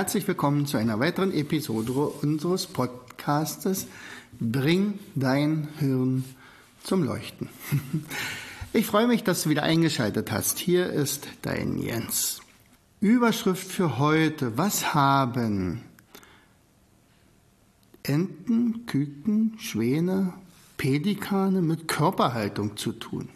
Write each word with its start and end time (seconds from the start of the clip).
Herzlich 0.00 0.26
willkommen 0.26 0.64
zu 0.64 0.78
einer 0.78 0.98
weiteren 0.98 1.30
Episode 1.30 1.92
unseres 1.92 2.66
Podcastes 2.66 3.86
Bring 4.40 4.98
dein 5.14 5.68
Hirn 5.78 6.24
zum 6.82 7.02
Leuchten. 7.04 7.50
Ich 8.72 8.86
freue 8.86 9.06
mich, 9.06 9.24
dass 9.24 9.42
du 9.42 9.50
wieder 9.50 9.62
eingeschaltet 9.62 10.32
hast. 10.32 10.58
Hier 10.58 10.88
ist 10.88 11.28
dein 11.42 11.76
Jens. 11.76 12.40
Überschrift 13.00 13.70
für 13.70 13.98
heute. 13.98 14.56
Was 14.56 14.94
haben 14.94 15.82
Enten, 18.02 18.86
Küken, 18.86 19.58
Schwäne, 19.58 20.32
Pelikane 20.78 21.60
mit 21.60 21.88
Körperhaltung 21.88 22.78
zu 22.78 22.92
tun? 22.92 23.28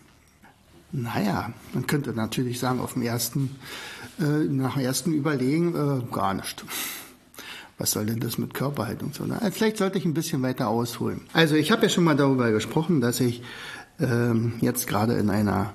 Naja, 0.97 1.53
man 1.73 1.89
könnte 1.89 2.13
natürlich 2.13 2.61
sagen, 2.61 2.79
auf 2.79 2.93
dem 2.93 3.03
ersten, 3.03 3.57
äh, 4.21 4.45
nach 4.45 4.75
dem 4.75 4.85
ersten 4.85 5.13
Überlegen, 5.13 5.75
äh, 5.75 6.15
gar 6.15 6.35
nicht. 6.35 6.65
Was 7.79 7.91
soll 7.91 8.07
denn 8.07 8.21
das 8.21 8.39
mit 8.39 8.55
Körperhaltung 8.55 9.13
zu 9.13 9.25
tun? 9.25 9.33
Also 9.33 9.51
vielleicht 9.51 9.79
sollte 9.79 9.99
ich 9.99 10.05
ein 10.05 10.15
bisschen 10.15 10.41
weiter 10.43 10.69
ausholen. 10.69 11.23
Also 11.33 11.57
ich 11.57 11.73
habe 11.73 11.83
ja 11.83 11.89
schon 11.89 12.05
mal 12.05 12.15
darüber 12.15 12.53
gesprochen, 12.53 13.01
dass 13.01 13.19
ich 13.19 13.43
ähm, 13.99 14.53
jetzt 14.61 14.87
gerade 14.87 15.15
in 15.15 15.31
einer 15.31 15.75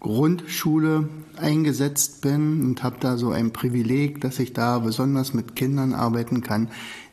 Grundschule 0.00 1.10
eingesetzt 1.36 2.22
bin 2.22 2.64
und 2.64 2.82
habe 2.82 2.96
da 3.00 3.18
so 3.18 3.30
ein 3.32 3.52
Privileg, 3.52 4.22
dass 4.22 4.38
ich 4.38 4.54
da 4.54 4.78
besonders 4.78 5.34
mit 5.34 5.56
Kindern 5.56 5.92
arbeiten 5.92 6.40
kann, 6.40 6.70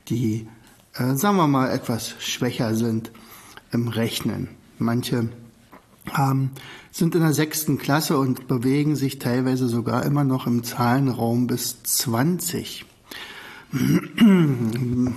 die, 0.08 0.47
äh, 0.94 1.16
sagen 1.16 1.36
wir 1.36 1.47
mal, 1.47 1.70
etwas 1.70 2.16
schwächer 2.20 2.75
sind 2.75 3.11
im 3.73 3.89
Rechnen. 3.89 4.47
Manche 4.80 5.27
haben, 6.11 6.52
sind 6.92 7.16
in 7.16 7.22
der 7.22 7.34
sechsten 7.34 7.78
Klasse 7.78 8.17
und 8.17 8.48
bewegen 8.48 8.95
sich 8.95 9.20
teilweise 9.20 9.67
sogar 9.67 10.06
immer 10.06 10.23
noch 10.23 10.48
im 10.48 10.64
Zahlenraum 10.64 11.48
bis 11.48 11.84
20. 11.84 12.86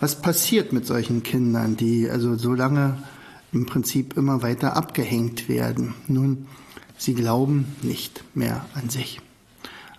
Was 0.00 0.22
passiert 0.22 0.72
mit 0.72 0.86
solchen 0.86 1.22
Kindern, 1.24 1.76
die 1.76 2.08
also 2.08 2.36
so 2.36 2.54
lange 2.54 3.02
im 3.52 3.66
Prinzip 3.66 4.16
immer 4.16 4.42
weiter 4.42 4.76
abgehängt 4.76 5.48
werden? 5.48 5.94
Nun, 6.06 6.46
sie 6.96 7.14
glauben 7.14 7.66
nicht 7.82 8.22
mehr 8.34 8.64
an 8.74 8.90
sich. 8.90 9.20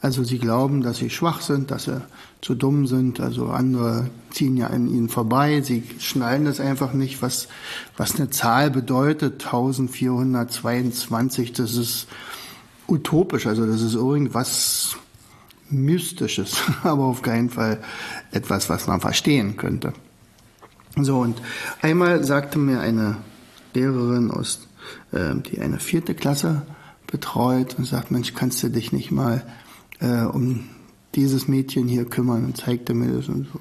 Also 0.02 0.23
sie 0.23 0.39
glauben, 0.39 0.81
dass 0.81 0.97
sie 0.97 1.09
schwach 1.09 1.42
sind, 1.42 1.72
dass 1.72 1.86
sie 1.86 2.02
zu 2.42 2.53
dumm 2.55 2.88
sind. 2.88 3.19
Also 3.19 3.47
andere 3.47 4.09
ziehen 4.31 4.55
ja 4.55 4.67
an 4.67 4.88
ihnen 4.88 5.09
vorbei. 5.09 5.59
Sie 5.61 5.83
schnallen 6.00 6.47
es 6.47 6.61
einfach 6.61 6.94
nicht, 6.94 7.22
was, 7.22 7.50
was 7.97 8.16
eine 8.16 8.30
Zahl 8.30 8.72
bedeutet. 8.72 9.45
1422, 9.45 11.52
das 11.52 11.75
ist 11.75 12.08
utopisch. 12.88 13.45
Also 13.45 13.66
das 13.66 13.81
ist 13.81 13.95
irgendwas 13.95 14.95
Mystisches, 15.70 16.61
aber 16.83 17.03
auf 17.03 17.22
keinen 17.22 17.50
Fall 17.50 17.83
etwas, 18.31 18.70
was 18.70 18.88
man 18.88 19.02
verstehen 19.02 19.58
könnte. 19.58 19.92
So, 20.95 21.20
und 21.20 21.42
einmal 21.81 22.23
sagte 22.23 22.58
mir 22.58 22.80
eine 22.80 23.17
Lehrerin 23.73 24.31
aus, 24.31 24.67
äh, 25.11 25.36
die 25.36 25.60
eine 25.60 25.80
vierte 25.80 26.16
Klasse 26.16 26.61
betreut 27.05 27.76
und 27.77 27.86
sagt, 27.86 28.11
Mensch, 28.11 28.33
kannst 28.33 28.64
du 28.64 28.70
dich 28.70 28.92
nicht 28.92 29.11
mal 29.11 29.43
äh, 29.99 30.23
um 30.23 30.65
dieses 31.15 31.48
Mädchen 31.48 31.87
hier 31.87 32.05
kümmern 32.05 32.45
und 32.45 32.58
zeigte 32.58 32.93
mir 32.93 33.11
das 33.11 33.27
und 33.27 33.48
so. 33.52 33.60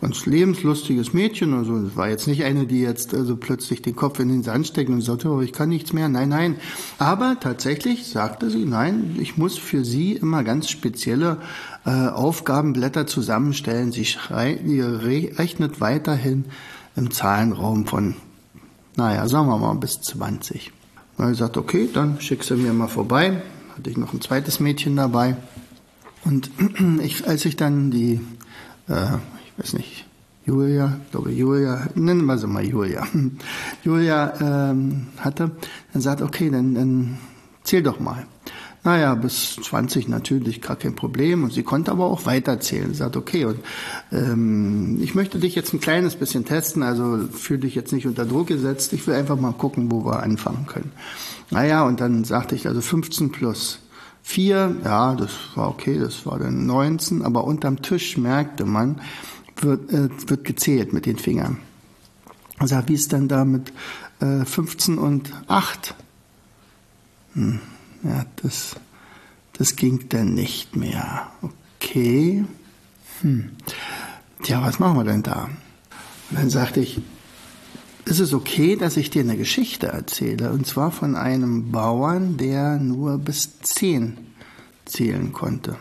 Ganz 0.00 0.26
lebenslustiges 0.26 1.12
Mädchen, 1.12 1.54
also 1.54 1.76
es 1.76 1.94
war 1.94 2.08
jetzt 2.08 2.26
nicht 2.26 2.42
eine, 2.42 2.66
die 2.66 2.80
jetzt 2.80 3.14
also 3.14 3.36
plötzlich 3.36 3.82
den 3.82 3.94
Kopf 3.94 4.18
in 4.18 4.30
den 4.30 4.42
Sand 4.42 4.66
steckt 4.66 4.90
und 4.90 5.00
sagt, 5.00 5.24
oh, 5.24 5.40
ich 5.40 5.52
kann 5.52 5.68
nichts 5.68 5.92
mehr. 5.92 6.08
Nein, 6.08 6.28
nein. 6.28 6.56
Aber 6.98 7.36
tatsächlich 7.38 8.08
sagte 8.08 8.50
sie, 8.50 8.64
nein, 8.64 9.16
ich 9.20 9.38
muss 9.38 9.58
für 9.58 9.84
sie 9.84 10.14
immer 10.14 10.42
ganz 10.42 10.70
spezielle 10.70 11.36
äh, 11.86 12.08
Aufgabenblätter 12.08 13.06
zusammenstellen. 13.06 13.92
Sie 13.92 14.04
schrei, 14.04 14.58
rechnet 15.38 15.80
weiterhin 15.80 16.46
im 16.96 17.12
Zahlenraum 17.12 17.86
von, 17.86 18.16
naja, 18.96 19.28
sagen 19.28 19.46
wir 19.46 19.58
mal 19.58 19.74
bis 19.74 20.00
20. 20.00 20.72
Und 21.16 21.30
ich 21.30 21.38
sagte, 21.38 21.60
okay, 21.60 21.88
dann 21.92 22.20
schick 22.20 22.42
sie 22.42 22.56
mir 22.56 22.72
mal 22.72 22.88
vorbei 22.88 23.40
hatte 23.76 23.90
ich 23.90 23.96
noch 23.96 24.12
ein 24.12 24.20
zweites 24.20 24.60
Mädchen 24.60 24.96
dabei. 24.96 25.36
Und 26.24 26.50
ich, 27.02 27.26
als 27.26 27.44
ich 27.44 27.56
dann 27.56 27.90
die, 27.90 28.20
äh, 28.88 29.16
ich 29.16 29.58
weiß 29.58 29.72
nicht, 29.74 30.06
Julia, 30.44 31.00
glaube 31.10 31.30
Julia, 31.30 31.88
nennen 31.94 32.24
wir 32.24 32.36
sie 32.36 32.48
mal 32.48 32.64
Julia, 32.64 33.06
Julia 33.84 34.70
ähm, 34.70 35.08
hatte, 35.18 35.52
dann 35.92 36.02
sagt, 36.02 36.20
okay, 36.20 36.50
dann, 36.50 36.74
dann 36.74 37.18
zähl 37.62 37.82
doch 37.82 38.00
mal. 38.00 38.26
Naja, 38.84 39.14
bis 39.14 39.56
20 39.62 40.08
natürlich 40.08 40.60
gar 40.60 40.74
kein 40.76 40.96
Problem. 40.96 41.44
Und 41.44 41.52
sie 41.52 41.62
konnte 41.62 41.92
aber 41.92 42.06
auch 42.06 42.26
weiterzählen. 42.26 42.88
Sie 42.88 42.98
sagt, 42.98 43.16
okay, 43.16 43.44
und 43.44 43.60
ähm, 44.10 44.98
ich 45.00 45.14
möchte 45.14 45.38
dich 45.38 45.54
jetzt 45.54 45.72
ein 45.72 45.80
kleines 45.80 46.16
bisschen 46.16 46.44
testen, 46.44 46.82
also 46.82 47.28
fühle 47.28 47.60
dich 47.60 47.76
jetzt 47.76 47.92
nicht 47.92 48.06
unter 48.06 48.24
Druck 48.24 48.48
gesetzt. 48.48 48.92
Ich 48.92 49.06
will 49.06 49.14
einfach 49.14 49.38
mal 49.38 49.52
gucken, 49.52 49.92
wo 49.92 50.04
wir 50.04 50.22
anfangen 50.22 50.66
können. 50.66 50.90
Naja, 51.50 51.84
und 51.84 52.00
dann 52.00 52.24
sagte 52.24 52.56
ich 52.56 52.66
also 52.66 52.80
15 52.80 53.30
plus 53.30 53.78
4, 54.22 54.76
ja, 54.84 55.14
das 55.14 55.30
war 55.54 55.68
okay, 55.68 55.98
das 55.98 56.26
war 56.26 56.38
dann 56.38 56.66
19, 56.66 57.22
aber 57.22 57.44
unterm 57.44 57.82
Tisch 57.82 58.16
merkte 58.16 58.64
man, 58.64 59.00
wird, 59.60 59.92
äh, 59.92 60.08
wird 60.26 60.44
gezählt 60.44 60.92
mit 60.92 61.06
den 61.06 61.18
Fingern. 61.18 61.58
Also 62.58 62.76
wie 62.86 62.94
ist 62.94 63.12
denn 63.12 63.28
da 63.28 63.44
mit 63.44 63.72
äh, 64.20 64.44
15 64.44 64.98
und 64.98 65.32
8? 65.46 65.94
Hm. 67.34 67.60
Ja, 68.02 68.26
das, 68.36 68.76
das 69.52 69.76
ging 69.76 70.08
dann 70.08 70.34
nicht 70.34 70.76
mehr. 70.76 71.30
Okay. 71.42 72.44
Hm. 73.20 73.50
Tja, 74.42 74.62
was 74.62 74.78
machen 74.78 74.96
wir 74.96 75.04
denn 75.04 75.22
da? 75.22 75.48
Und 76.30 76.38
dann 76.38 76.50
sagte 76.50 76.80
ich, 76.80 77.00
ist 78.04 78.18
es 78.18 78.34
okay, 78.34 78.76
dass 78.76 78.96
ich 78.96 79.10
dir 79.10 79.22
eine 79.22 79.36
Geschichte 79.36 79.86
erzähle? 79.86 80.50
Und 80.50 80.66
zwar 80.66 80.90
von 80.90 81.14
einem 81.14 81.70
Bauern, 81.70 82.36
der 82.36 82.78
nur 82.78 83.18
bis 83.18 83.60
zehn 83.60 84.18
zählen 84.84 85.32
konnte. 85.32 85.76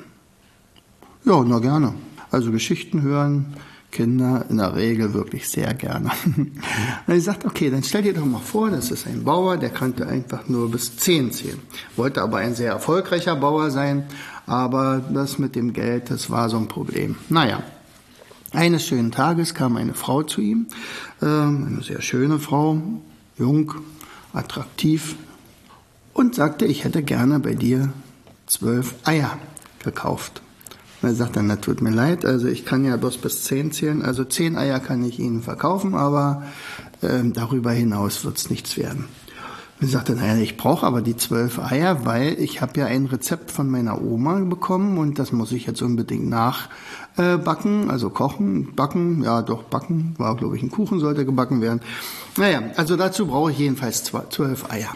Ja, 1.25 1.43
na 1.43 1.59
gerne. 1.59 1.95
Also 2.29 2.51
Geschichten 2.51 3.01
hören 3.01 3.55
Kinder 3.91 4.45
in 4.49 4.57
der 4.57 4.75
Regel 4.75 5.13
wirklich 5.13 5.47
sehr 5.49 5.73
gerne. 5.73 6.11
Und 7.07 7.15
ich 7.15 7.23
sagte, 7.23 7.47
okay, 7.47 7.69
dann 7.69 7.83
stell 7.83 8.03
dir 8.03 8.13
doch 8.13 8.25
mal 8.25 8.39
vor, 8.39 8.69
das 8.69 8.89
ist 8.91 9.05
ein 9.05 9.23
Bauer, 9.23 9.57
der 9.57 9.69
kannte 9.69 10.07
einfach 10.07 10.47
nur 10.47 10.71
bis 10.71 10.97
zehn 10.97 11.31
zählen. 11.31 11.59
Wollte 11.95 12.21
aber 12.21 12.37
ein 12.37 12.55
sehr 12.55 12.71
erfolgreicher 12.71 13.35
Bauer 13.35 13.69
sein, 13.69 14.05
aber 14.47 14.99
das 15.13 15.37
mit 15.37 15.55
dem 15.55 15.73
Geld, 15.73 16.09
das 16.09 16.29
war 16.29 16.49
so 16.49 16.57
ein 16.57 16.67
Problem. 16.67 17.17
Naja, 17.29 17.63
eines 18.51 18.85
schönen 18.85 19.11
Tages 19.11 19.53
kam 19.53 19.77
eine 19.77 19.93
Frau 19.93 20.23
zu 20.23 20.41
ihm, 20.41 20.67
ähm, 21.21 21.67
eine 21.67 21.83
sehr 21.83 22.01
schöne 22.01 22.39
Frau, 22.39 22.81
jung, 23.37 23.73
attraktiv, 24.33 25.15
und 26.13 26.35
sagte, 26.35 26.65
ich 26.65 26.83
hätte 26.83 27.03
gerne 27.03 27.39
bei 27.39 27.53
dir 27.53 27.93
zwölf 28.47 28.95
Eier 29.05 29.37
gekauft. 29.83 30.41
Er 31.01 31.15
sagt 31.15 31.35
dann, 31.35 31.49
das 31.49 31.61
tut 31.61 31.81
mir 31.81 31.89
leid, 31.89 32.25
also 32.25 32.47
ich 32.47 32.63
kann 32.63 32.85
ja 32.85 32.95
bloß 32.95 33.17
bis 33.17 33.43
zehn 33.43 33.71
zählen, 33.71 34.03
also 34.03 34.23
zehn 34.23 34.55
Eier 34.55 34.79
kann 34.79 35.03
ich 35.03 35.19
Ihnen 35.19 35.41
verkaufen, 35.41 35.95
aber 35.95 36.43
äh, 37.01 37.23
darüber 37.23 37.71
hinaus 37.71 38.23
wird 38.23 38.37
es 38.37 38.51
nichts 38.51 38.77
werden. 38.77 39.05
Und 39.79 39.87
er 39.87 39.89
sagte, 39.89 40.13
naja, 40.13 40.39
ich 40.39 40.57
brauche 40.57 40.85
aber 40.85 41.01
die 41.01 41.17
zwölf 41.17 41.57
Eier, 41.57 42.05
weil 42.05 42.39
ich 42.39 42.61
habe 42.61 42.79
ja 42.79 42.85
ein 42.85 43.07
Rezept 43.07 43.49
von 43.49 43.67
meiner 43.67 43.99
Oma 43.99 44.41
bekommen 44.41 44.99
und 44.99 45.17
das 45.17 45.31
muss 45.31 45.51
ich 45.51 45.65
jetzt 45.65 45.81
unbedingt 45.81 46.29
nachbacken, 46.29 47.87
äh, 47.87 47.91
also 47.91 48.11
kochen, 48.11 48.75
backen, 48.75 49.23
ja 49.23 49.41
doch 49.41 49.63
backen, 49.63 50.13
war 50.19 50.35
glaube 50.35 50.55
ich 50.55 50.61
ein 50.61 50.69
Kuchen 50.69 50.99
sollte 50.99 51.25
gebacken 51.25 51.61
werden. 51.61 51.81
Naja, 52.37 52.61
also 52.75 52.95
dazu 52.95 53.25
brauche 53.25 53.49
ich 53.49 53.57
jedenfalls 53.57 54.03
zwölf 54.03 54.69
Eier. 54.69 54.95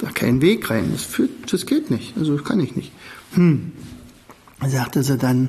Da 0.00 0.10
kein 0.14 0.40
Weg 0.40 0.70
rein, 0.70 0.90
das, 0.92 1.02
führt, 1.02 1.52
das 1.52 1.66
geht 1.66 1.90
nicht, 1.90 2.16
also 2.16 2.36
kann 2.36 2.60
ich 2.60 2.76
nicht. 2.76 2.92
Hm 3.32 3.72
sagte 4.68 5.02
sie 5.02 5.16
dann, 5.16 5.48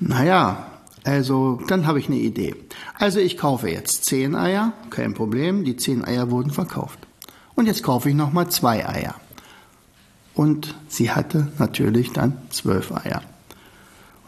naja, 0.00 0.66
also 1.04 1.60
dann 1.68 1.86
habe 1.86 1.98
ich 1.98 2.08
eine 2.08 2.18
Idee. 2.18 2.54
Also 2.98 3.18
ich 3.18 3.38
kaufe 3.38 3.70
jetzt 3.70 4.04
zehn 4.04 4.34
Eier, 4.34 4.72
kein 4.90 5.14
Problem, 5.14 5.64
die 5.64 5.76
zehn 5.76 6.04
Eier 6.04 6.30
wurden 6.30 6.50
verkauft. 6.50 6.98
Und 7.54 7.66
jetzt 7.66 7.82
kaufe 7.82 8.10
ich 8.10 8.14
nochmal 8.14 8.50
zwei 8.50 8.86
Eier. 8.86 9.14
Und 10.34 10.74
sie 10.88 11.10
hatte 11.10 11.48
natürlich 11.58 12.12
dann 12.12 12.36
zwölf 12.50 12.92
Eier. 12.92 13.22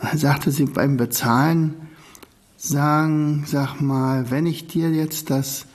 Und 0.00 0.10
dann 0.10 0.18
sagte 0.18 0.50
sie 0.50 0.64
beim 0.64 0.96
Bezahlen, 0.96 1.74
sagen, 2.56 3.44
sag 3.46 3.80
mal, 3.80 4.30
wenn 4.30 4.46
ich 4.46 4.66
dir 4.66 4.90
jetzt 4.90 5.30
das 5.30 5.66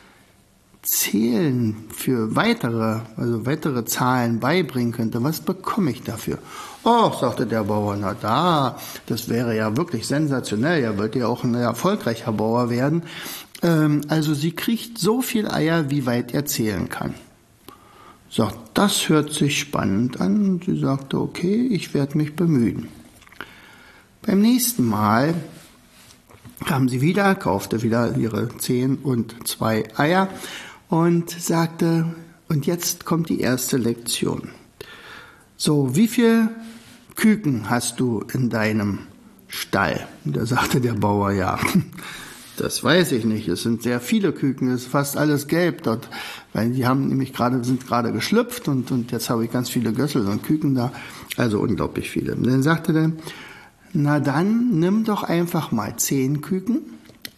Zählen 0.86 1.76
für 1.90 2.36
weitere, 2.36 3.02
also 3.18 3.46
weitere 3.46 3.86
Zahlen 3.86 4.40
beibringen 4.40 4.94
könnte, 4.94 5.24
was 5.24 5.40
bekomme 5.40 5.92
ich 5.92 6.04
dafür? 6.04 6.38
Oh, 6.84 7.12
sagte 7.20 7.48
der 7.48 7.64
Bauer, 7.64 7.98
na 7.98 8.14
da, 8.14 8.78
das 9.08 9.28
wäre 9.28 9.56
ja 9.58 9.76
wirklich 9.76 10.06
sensationell, 10.06 10.84
er 10.84 10.98
wollte 10.98 11.20
ja 11.20 11.28
auch 11.28 11.44
ein 11.44 11.56
erfolgreicher 11.56 12.32
Bauer 12.32 12.70
werden. 12.70 13.04
Ähm, 13.64 14.02
also 14.08 14.36
sie 14.36 14.52
kriegt 14.52 15.00
so 15.00 15.22
viel 15.22 15.50
Eier, 15.50 15.90
wie 15.90 16.06
weit 16.06 16.34
er 16.34 16.46
zählen 16.46 16.88
kann. 16.88 17.16
Sagt, 18.30 18.58
das 18.76 19.10
hört 19.10 19.34
sich 19.34 19.60
spannend 19.60 20.20
an. 20.22 20.62
Sie 20.66 20.80
sagte, 20.80 21.20
okay, 21.20 21.68
ich 21.68 21.94
werde 21.94 22.18
mich 22.18 22.36
bemühen. 22.36 22.90
Beim 24.22 24.42
nächsten 24.42 24.86
Mal 24.86 25.34
kam 26.66 26.90
sie 26.90 27.02
wieder, 27.02 27.34
kaufte 27.36 27.82
wieder 27.82 28.16
ihre 28.18 28.56
zehn 28.58 28.98
und 28.98 29.48
zwei 29.48 29.84
Eier 29.98 30.30
und 30.90 31.30
sagte, 31.30 32.16
und 32.48 32.66
jetzt 32.66 33.06
kommt 33.06 33.30
die 33.30 33.40
erste 33.40 33.78
Lektion. 33.78 34.50
So, 35.58 35.96
wie 35.96 36.08
viel 36.08 36.50
Küken 37.16 37.70
hast 37.70 38.00
du 38.00 38.24
in 38.34 38.50
deinem 38.50 39.00
Stall? 39.48 40.08
Und 40.26 40.36
da 40.36 40.46
sagte 40.46 40.82
der 40.82 40.94
Bauer, 40.94 41.32
ja, 41.32 41.58
das 42.58 42.84
weiß 42.84 43.14
ich 43.14 43.26
nicht. 43.26 43.48
Es 43.48 43.64
sind 43.64 43.84
sehr 43.84 44.00
viele 44.00 44.32
Küken, 44.32 44.70
es 44.70 44.84
ist 44.84 44.92
fast 44.92 45.18
alles 45.18 45.48
gelb 45.48 45.84
dort, 45.84 46.10
weil 46.54 46.72
die 46.72 46.86
haben 46.86 47.08
nämlich 47.08 47.34
gerade, 47.34 47.64
sind 47.64 47.88
gerade 47.88 48.12
geschlüpft 48.12 48.68
und, 48.68 48.92
und 48.92 49.12
jetzt 49.12 49.30
habe 49.30 49.46
ich 49.46 49.52
ganz 49.52 49.70
viele 49.70 49.94
Gössel 49.94 50.28
und 50.28 50.44
Küken 50.44 50.76
da, 50.76 50.92
also 51.38 51.60
unglaublich 51.60 52.10
viele. 52.10 52.36
Und 52.36 52.46
dann 52.46 52.64
sagte 52.64 52.94
der, 52.94 53.12
na 53.94 54.20
dann 54.20 54.78
nimm 54.80 55.06
doch 55.06 55.24
einfach 55.24 55.72
mal 55.72 55.96
zehn 55.96 56.42
Küken 56.42 56.82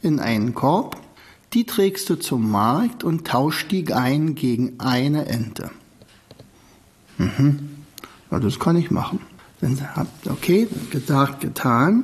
in 0.01 0.19
einen 0.19 0.53
Korb 0.53 1.06
die 1.53 1.65
trägst 1.65 2.09
du 2.09 2.15
zum 2.15 2.49
Markt 2.51 3.03
und 3.03 3.25
tausch 3.25 3.67
die 3.67 3.93
ein 3.93 4.35
gegen 4.35 4.79
eine 4.79 5.25
Ente. 5.27 5.71
Mhm. 7.17 7.69
Ja, 8.29 8.39
das 8.39 8.59
kann 8.59 8.75
ich 8.75 8.91
machen. 8.91 9.19
Dann 9.61 9.79
habt 9.95 10.27
okay, 10.27 10.67
gesagt, 10.91 11.41
getan. 11.41 12.03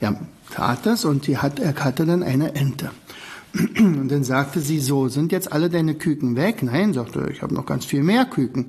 Er 0.00 0.18
tat 0.50 0.86
das 0.86 1.04
und 1.04 1.26
die 1.26 1.38
hat, 1.38 1.58
er 1.58 1.74
hatte 1.76 2.06
dann 2.06 2.22
eine 2.22 2.54
Ente. 2.54 2.90
Und 3.78 4.08
dann 4.08 4.24
sagte 4.24 4.60
sie 4.60 4.78
so, 4.78 5.08
sind 5.08 5.32
jetzt 5.32 5.52
alle 5.52 5.70
deine 5.70 5.94
Küken 5.94 6.36
weg? 6.36 6.62
Nein, 6.62 6.92
sagte 6.92 7.20
er, 7.20 7.30
ich 7.30 7.42
habe 7.42 7.54
noch 7.54 7.66
ganz 7.66 7.84
viel 7.84 8.02
mehr 8.02 8.24
Küken. 8.24 8.66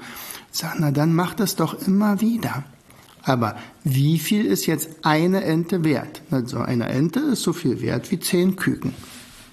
Sag, 0.52 0.76
na 0.80 0.92
dann 0.92 1.14
mach 1.14 1.34
das 1.34 1.56
doch 1.56 1.86
immer 1.86 2.22
wieder. 2.22 2.64
Aber 3.24 3.58
wie 3.84 4.18
viel 4.18 4.46
ist 4.46 4.66
jetzt 4.66 4.90
eine 5.04 5.44
Ente 5.44 5.84
wert? 5.84 6.22
Also 6.32 6.60
eine 6.60 6.88
Ente 6.90 7.20
ist 7.20 7.44
so 7.44 7.54
viel 7.54 7.82
wert 7.82 8.12
wie 8.12 8.20
zehn 8.20 8.56
Küken. 8.56 8.94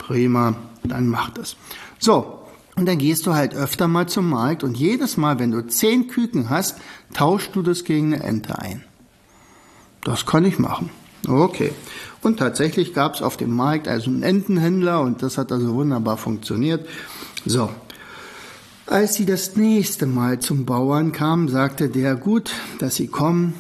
Prima, 0.07 0.55
dann 0.85 1.09
mach 1.09 1.31
das. 1.31 1.57
So, 1.99 2.41
und 2.77 2.87
dann 2.87 2.99
gehst 2.99 3.27
du 3.27 3.35
halt 3.35 3.55
öfter 3.55 3.89
mal 3.89 4.07
zum 4.07 4.31
Markt 4.31 4.63
und 4.63 4.77
jedes 4.77 5.17
Mal, 5.17 5.41
wenn 5.41 5.51
du 5.51 5.67
zehn 5.67 6.07
Küken 6.07 6.49
hast, 6.49 6.77
tauschst 7.13 7.57
du 7.57 7.63
das 7.63 7.83
gegen 7.83 8.15
eine 8.15 8.23
Ente 8.23 8.57
ein. 8.59 8.85
Das 10.05 10.25
kann 10.25 10.45
ich 10.45 10.61
machen. 10.61 10.91
Okay. 11.27 11.73
Und 12.23 12.39
tatsächlich 12.39 12.95
gab 12.95 13.15
es 13.15 13.23
auf 13.23 13.37
dem 13.37 13.51
Markt 13.51 13.89
also 13.89 14.11
einen 14.11 14.23
Entenhändler 14.23 15.01
und 15.01 15.23
das 15.23 15.39
hat 15.39 15.51
also 15.51 15.75
wunderbar 15.75 16.17
funktioniert. 16.19 16.87
So. 17.45 17.69
Als 18.87 19.15
sie 19.15 19.27
das 19.27 19.57
nächste 19.57 20.07
Mal 20.07 20.39
zum 20.39 20.65
Bauern 20.65 21.11
kam, 21.11 21.49
sagte 21.49 21.89
der, 21.89 22.15
gut, 22.15 22.53
dass 22.79 22.95
sie 22.95 23.09
kommen, 23.09 23.55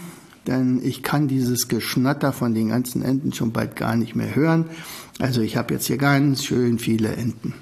denn 0.46 0.81
ich 0.82 1.02
kann 1.02 1.28
dieses 1.28 1.69
Geschnatter 1.69 2.32
von 2.32 2.54
den 2.54 2.69
ganzen 2.69 3.02
Enten 3.02 3.32
schon 3.32 3.52
bald 3.52 3.76
gar 3.76 3.96
nicht 3.96 4.14
mehr 4.14 4.34
hören. 4.34 4.66
Also 5.19 5.40
ich 5.40 5.56
habe 5.56 5.75
jetzt 5.75 5.87
hier 5.87 5.98
ganz 5.98 6.44
schön 6.44 6.78
viele 6.78 7.14
Enten. 7.16 7.54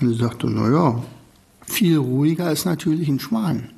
Und 0.00 0.08
sie 0.08 0.18
sagte, 0.18 0.48
na 0.48 0.70
ja, 0.70 1.02
viel 1.66 1.98
ruhiger 1.98 2.50
ist 2.52 2.64
natürlich 2.64 3.08
ein 3.08 3.20
Schwan. 3.20 3.70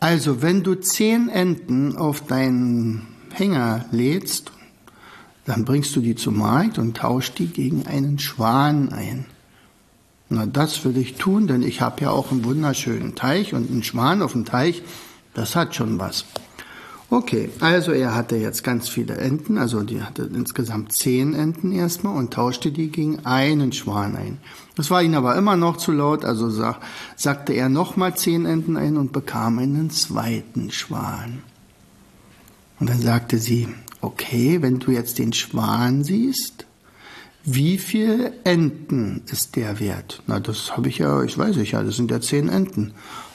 Also 0.00 0.42
wenn 0.42 0.62
du 0.62 0.74
zehn 0.76 1.28
Enten 1.28 1.96
auf 1.96 2.24
deinen 2.26 3.08
Hänger 3.32 3.86
lädst, 3.90 4.52
dann 5.44 5.64
bringst 5.64 5.96
du 5.96 6.00
die 6.00 6.14
zum 6.14 6.38
Markt 6.38 6.78
und 6.78 6.96
tauschst 6.96 7.38
die 7.38 7.46
gegen 7.46 7.86
einen 7.86 8.18
Schwan 8.18 8.90
ein. 8.90 9.24
Na, 10.28 10.44
das 10.44 10.84
will 10.84 10.96
ich 10.98 11.14
tun, 11.14 11.46
denn 11.46 11.62
ich 11.62 11.80
habe 11.80 12.02
ja 12.02 12.10
auch 12.10 12.30
einen 12.30 12.44
wunderschönen 12.44 13.14
Teich 13.14 13.54
und 13.54 13.70
einen 13.70 13.82
Schwan 13.82 14.20
auf 14.20 14.32
dem 14.32 14.44
Teich, 14.44 14.82
das 15.32 15.56
hat 15.56 15.74
schon 15.74 15.98
was. 15.98 16.26
Okay, 17.10 17.48
also 17.60 17.92
er 17.92 18.14
hatte 18.14 18.36
jetzt 18.36 18.62
ganz 18.62 18.86
viele 18.90 19.16
Enten, 19.16 19.56
also 19.56 19.82
die 19.82 20.02
hatte 20.02 20.28
insgesamt 20.34 20.92
zehn 20.92 21.34
Enten 21.34 21.72
erstmal 21.72 22.14
und 22.14 22.34
tauschte 22.34 22.70
die 22.70 22.90
gegen 22.90 23.24
einen 23.24 23.72
Schwan 23.72 24.14
ein. 24.14 24.38
Das 24.76 24.90
war 24.90 25.02
ihm 25.02 25.14
aber 25.14 25.34
immer 25.36 25.56
noch 25.56 25.78
zu 25.78 25.92
laut, 25.92 26.26
also 26.26 26.50
sag, 26.50 26.80
sagte 27.16 27.54
er 27.54 27.70
nochmal 27.70 28.14
zehn 28.14 28.44
Enten 28.44 28.76
ein 28.76 28.98
und 28.98 29.12
bekam 29.12 29.58
einen 29.58 29.88
zweiten 29.88 30.70
Schwan. 30.70 31.42
Und 32.78 32.90
dann 32.90 33.00
sagte 33.00 33.38
sie, 33.38 33.68
okay, 34.02 34.60
wenn 34.60 34.78
du 34.78 34.90
jetzt 34.90 35.18
den 35.18 35.32
Schwan 35.32 36.04
siehst, 36.04 36.66
wie 37.42 37.78
viel 37.78 38.34
Enten 38.44 39.22
ist 39.30 39.56
der 39.56 39.80
wert? 39.80 40.22
Na, 40.26 40.40
das 40.40 40.76
habe 40.76 40.90
ich 40.90 40.98
ja, 40.98 41.22
ich 41.22 41.38
weiß 41.38 41.56
ich 41.56 41.70
ja, 41.70 41.82
das 41.82 41.96
sind 41.96 42.10
ja 42.10 42.20
zehn 42.20 42.50
Enten. 42.50 42.92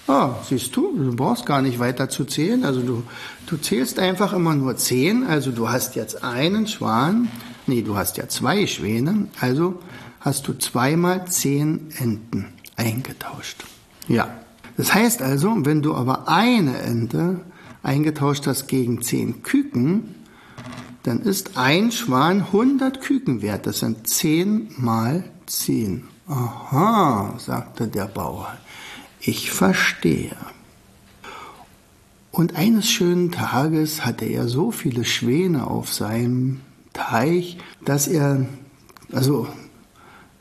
Ah, 0.07 0.35
siehst 0.47 0.75
du, 0.75 0.97
du 0.97 1.15
brauchst 1.15 1.45
gar 1.45 1.61
nicht 1.61 1.79
weiter 1.79 2.09
zu 2.09 2.25
zählen. 2.25 2.65
Also 2.65 2.81
du, 2.81 3.03
du 3.47 3.57
zählst 3.57 3.99
einfach 3.99 4.33
immer 4.33 4.53
nur 4.53 4.75
zehn. 4.75 5.25
Also 5.25 5.51
du 5.51 5.69
hast 5.69 5.95
jetzt 5.95 6.23
einen 6.23 6.67
Schwan. 6.67 7.29
Nee, 7.67 7.81
du 7.81 7.95
hast 7.95 8.17
ja 8.17 8.27
zwei 8.27 8.67
Schwäne. 8.67 9.27
Also 9.39 9.79
hast 10.19 10.47
du 10.47 10.53
zweimal 10.53 11.25
zehn 11.27 11.89
Enten 11.97 12.47
eingetauscht. 12.75 13.63
Ja. 14.07 14.29
Das 14.75 14.93
heißt 14.93 15.21
also, 15.21 15.55
wenn 15.59 15.81
du 15.81 15.93
aber 15.93 16.27
eine 16.27 16.79
Ente 16.79 17.41
eingetauscht 17.83 18.47
hast 18.47 18.67
gegen 18.67 19.01
zehn 19.01 19.43
Küken, 19.43 20.15
dann 21.03 21.19
ist 21.19 21.57
ein 21.57 21.91
Schwan 21.91 22.41
100 22.41 23.01
Küken 23.01 23.41
wert. 23.41 23.67
Das 23.67 23.79
sind 23.79 24.07
zehn 24.07 24.69
mal 24.77 25.23
zehn. 25.45 26.05
Aha, 26.27 27.35
sagte 27.37 27.87
der 27.87 28.05
Bauer. 28.05 28.57
Ich 29.25 29.51
verstehe. 29.51 30.35
Und 32.29 32.57
eines 32.57 32.91
schönen 32.91 33.31
Tages 33.31 34.05
hatte 34.05 34.25
er 34.25 34.49
so 34.49 34.71
viele 34.71 35.05
Schwäne 35.05 35.65
auf 35.67 35.93
seinem 35.93 36.59
Teich, 36.91 37.57
dass 37.85 38.07
er, 38.07 38.45
also, 39.13 39.47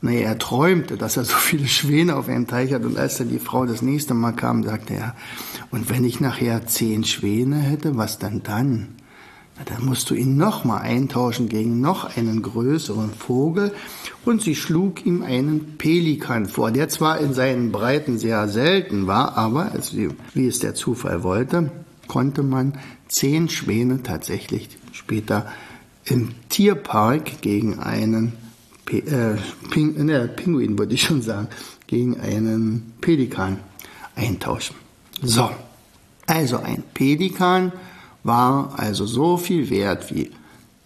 naja, 0.01 0.21
er 0.21 0.37
träumte, 0.37 0.97
dass 0.97 1.15
er 1.15 1.23
so 1.23 1.35
viele 1.35 1.67
Schwäne 1.67 2.17
auf 2.17 2.27
einem 2.27 2.45
Teich 2.47 2.73
hat. 2.73 2.83
Und 2.83 2.97
als 2.97 3.19
dann 3.19 3.29
die 3.29 3.39
Frau 3.39 3.65
das 3.65 3.81
nächste 3.81 4.15
Mal 4.15 4.33
kam, 4.33 4.63
sagte 4.63 4.95
er, 4.95 5.15
und 5.71 5.89
wenn 5.89 6.03
ich 6.03 6.19
nachher 6.19 6.65
zehn 6.67 7.05
Schwäne 7.05 7.57
hätte, 7.57 7.95
was 7.95 8.19
dann 8.19 8.43
dann? 8.43 8.89
Na, 9.57 9.63
dann 9.65 9.85
musst 9.85 10.09
du 10.09 10.15
ihn 10.15 10.35
nochmal 10.35 10.81
eintauschen 10.81 11.47
gegen 11.47 11.79
noch 11.79 12.17
einen 12.17 12.41
größeren 12.41 13.11
Vogel. 13.11 13.73
Und 14.25 14.41
sie 14.41 14.55
schlug 14.55 15.05
ihm 15.05 15.21
einen 15.21 15.77
Pelikan 15.77 16.47
vor, 16.47 16.71
der 16.71 16.89
zwar 16.89 17.19
in 17.19 17.33
seinen 17.33 17.71
Breiten 17.71 18.17
sehr 18.17 18.47
selten 18.47 19.07
war, 19.07 19.37
aber, 19.37 19.71
also 19.71 19.97
wie 20.33 20.47
es 20.47 20.59
der 20.59 20.75
Zufall 20.75 21.23
wollte, 21.23 21.71
konnte 22.07 22.43
man 22.43 22.79
zehn 23.07 23.49
Schwäne 23.49 24.01
tatsächlich 24.03 24.69
später 24.91 25.45
im 26.05 26.29
Tierpark 26.49 27.41
gegen 27.41 27.79
einen 27.79 28.33
Pe 28.85 28.97
äh, 28.97 29.37
Ping, 29.69 30.05
ne, 30.05 30.27
Pinguin, 30.27 30.77
würde 30.77 30.95
ich 30.95 31.03
schon 31.03 31.21
sagen, 31.21 31.47
gegen 31.87 32.19
einen 32.19 32.93
Pelikan 32.99 33.59
eintauschen. 34.15 34.75
So, 35.21 35.49
also 36.27 36.57
ein 36.57 36.83
Pelikan 36.93 37.71
war 38.23 38.77
also 38.77 39.05
so 39.05 39.37
viel 39.37 39.69
wert 39.69 40.13
wie 40.13 40.31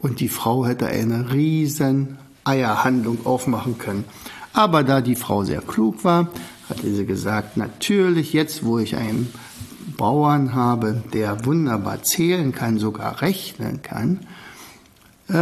und 0.00 0.20
die 0.20 0.28
Frau 0.28 0.66
hätte 0.66 0.86
eine 0.86 1.32
riesen 1.32 2.18
Eierhandlung 2.44 3.24
aufmachen 3.26 3.78
können. 3.78 4.04
Aber 4.52 4.82
da 4.82 5.00
die 5.00 5.16
Frau 5.16 5.44
sehr 5.44 5.60
klug 5.60 6.04
war, 6.04 6.28
hatte 6.68 6.94
sie 6.94 7.06
gesagt, 7.06 7.56
natürlich 7.56 8.32
jetzt, 8.32 8.64
wo 8.64 8.78
ich 8.78 8.96
einen 8.96 9.32
Bauern 9.96 10.54
habe, 10.54 11.02
der 11.12 11.44
wunderbar 11.44 12.02
zählen 12.02 12.52
kann, 12.52 12.78
sogar 12.78 13.22
rechnen 13.22 13.82
kann, 13.82 14.20
äh, 15.28 15.32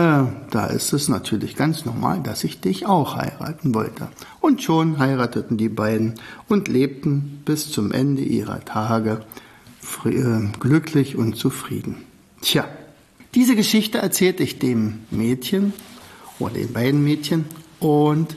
da 0.50 0.66
ist 0.66 0.92
es 0.94 1.08
natürlich 1.08 1.56
ganz 1.56 1.84
normal, 1.84 2.20
dass 2.22 2.42
ich 2.44 2.60
dich 2.60 2.86
auch 2.86 3.16
heiraten 3.16 3.74
wollte. 3.74 4.08
Und 4.40 4.62
schon 4.62 4.98
heirateten 4.98 5.58
die 5.58 5.68
beiden 5.68 6.14
und 6.48 6.68
lebten 6.68 7.42
bis 7.44 7.70
zum 7.70 7.92
Ende 7.92 8.22
ihrer 8.22 8.64
Tage 8.64 9.20
äh, 10.06 10.48
glücklich 10.58 11.16
und 11.16 11.36
zufrieden. 11.36 11.96
Tja, 12.40 12.66
diese 13.34 13.56
Geschichte 13.56 13.98
erzählte 13.98 14.42
ich 14.42 14.58
dem 14.58 15.00
Mädchen 15.10 15.74
oder 16.38 16.54
den 16.54 16.72
beiden 16.72 17.04
Mädchen 17.04 17.44
und 17.80 18.36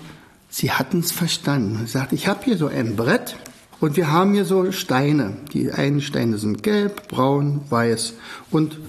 sie 0.50 0.72
hatten 0.72 1.00
es 1.00 1.12
verstanden. 1.14 1.80
Sie 1.86 1.92
sagte, 1.92 2.16
ich 2.16 2.28
habe 2.28 2.44
hier 2.44 2.58
so 2.58 2.68
ein 2.68 2.98
Brett 2.98 3.38
und 3.80 3.96
wir 3.96 4.12
haben 4.12 4.34
hier 4.34 4.46
so 4.46 4.72
Steine. 4.72 5.38
Die 5.54 5.72
einen 5.72 6.02
Steine 6.02 6.38
sind 6.40 6.62
gelb, 6.62 7.08
braun, 7.08 7.62
weiß 7.70 8.16
und 8.52 8.80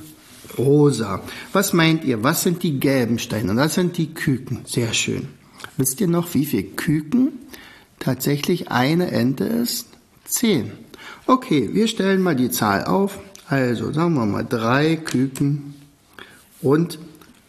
rosa. 0.56 1.20
Was 1.52 1.72
meint 1.72 2.04
ihr? 2.04 2.22
Was 2.22 2.42
sind 2.42 2.62
die 2.62 2.80
gelben 2.80 3.18
Steine? 3.18 3.54
Das 3.54 3.74
sind 3.74 3.96
die 3.98 4.14
Küken. 4.14 4.60
Sehr 4.64 4.94
schön. 4.94 5.28
Wisst 5.76 6.00
ihr 6.00 6.08
noch, 6.08 6.34
wie 6.34 6.46
viele 6.46 6.64
Küken 6.64 7.32
tatsächlich 7.98 8.70
eine 8.70 9.10
Ente 9.10 9.44
ist? 9.44 9.88
Zehn. 10.24 10.72
Okay, 11.26 11.70
wir 11.72 11.88
stellen 11.88 12.22
mal 12.22 12.36
die 12.36 12.50
Zahl 12.50 12.84
auf. 12.84 13.18
Also 13.48 13.92
sagen 13.92 14.14
wir 14.14 14.26
mal 14.26 14.44
drei 14.44 14.96
Küken 14.96 15.74
und 16.60 16.98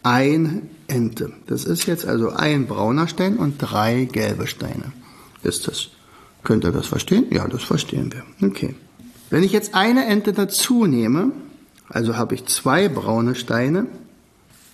eine 0.04 0.62
Ente. 0.88 1.32
Das 1.48 1.66
ist 1.66 1.86
jetzt 1.86 2.06
also 2.06 2.30
ein 2.30 2.68
brauner 2.68 3.08
Stein 3.08 3.38
und 3.38 3.58
drei 3.58 4.06
gelbe 4.06 4.48
Steine. 4.48 4.92
Ist 5.44 5.68
das? 5.68 5.90
Könnt 6.44 6.64
ihr 6.64 6.72
das 6.72 6.88
verstehen? 6.88 7.26
Ja, 7.32 7.48
das 7.48 7.64
verstehen 7.64 8.14
wir. 8.14 8.48
Okay. 8.48 8.76
Wenn 9.30 9.44
ich 9.44 9.52
jetzt 9.52 9.76
eine 9.76 10.06
Ente 10.06 10.34
dazu 10.34 10.86
nehme, 10.86 11.32
also 11.90 12.16
habe 12.16 12.36
ich 12.36 12.46
zwei 12.46 12.88
braune 12.88 13.36
Steine 13.36 13.88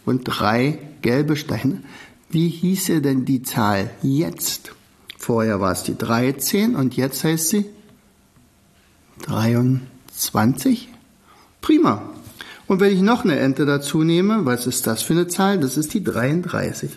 und 0.05 0.24
drei 0.25 0.79
gelbe 1.01 1.38
Steine. 1.38 1.81
Wie 2.29 2.50
hieße 2.50 3.01
denn 3.01 3.25
die 3.25 3.41
Zahl 3.41 3.91
jetzt? 4.01 4.74
Vorher 5.17 5.62
war 5.62 5.72
es 5.72 5.84
die 5.84 5.98
13 5.98 6.75
und 6.75 6.95
jetzt 6.98 7.24
heißt 7.24 7.50
sie 7.50 7.65
23. 9.24 10.89
Prima. 11.62 12.10
Und 12.67 12.79
wenn 12.79 12.93
ich 12.93 13.01
noch 13.01 13.24
eine 13.24 13.39
Ente 13.39 13.65
dazu 13.65 14.03
nehme, 14.03 14.45
was 14.45 14.67
ist 14.67 14.86
das 14.88 15.01
für 15.01 15.13
eine 15.13 15.27
Zahl? 15.27 15.60
Das 15.60 15.77
ist 15.77 15.93
die 15.93 16.03
33. 16.03 16.91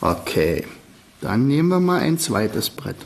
Okay, 0.00 0.64
dann 1.20 1.46
nehmen 1.46 1.70
wir 1.70 1.80
mal 1.80 2.00
ein 2.00 2.18
zweites 2.18 2.70
Brett. 2.70 2.96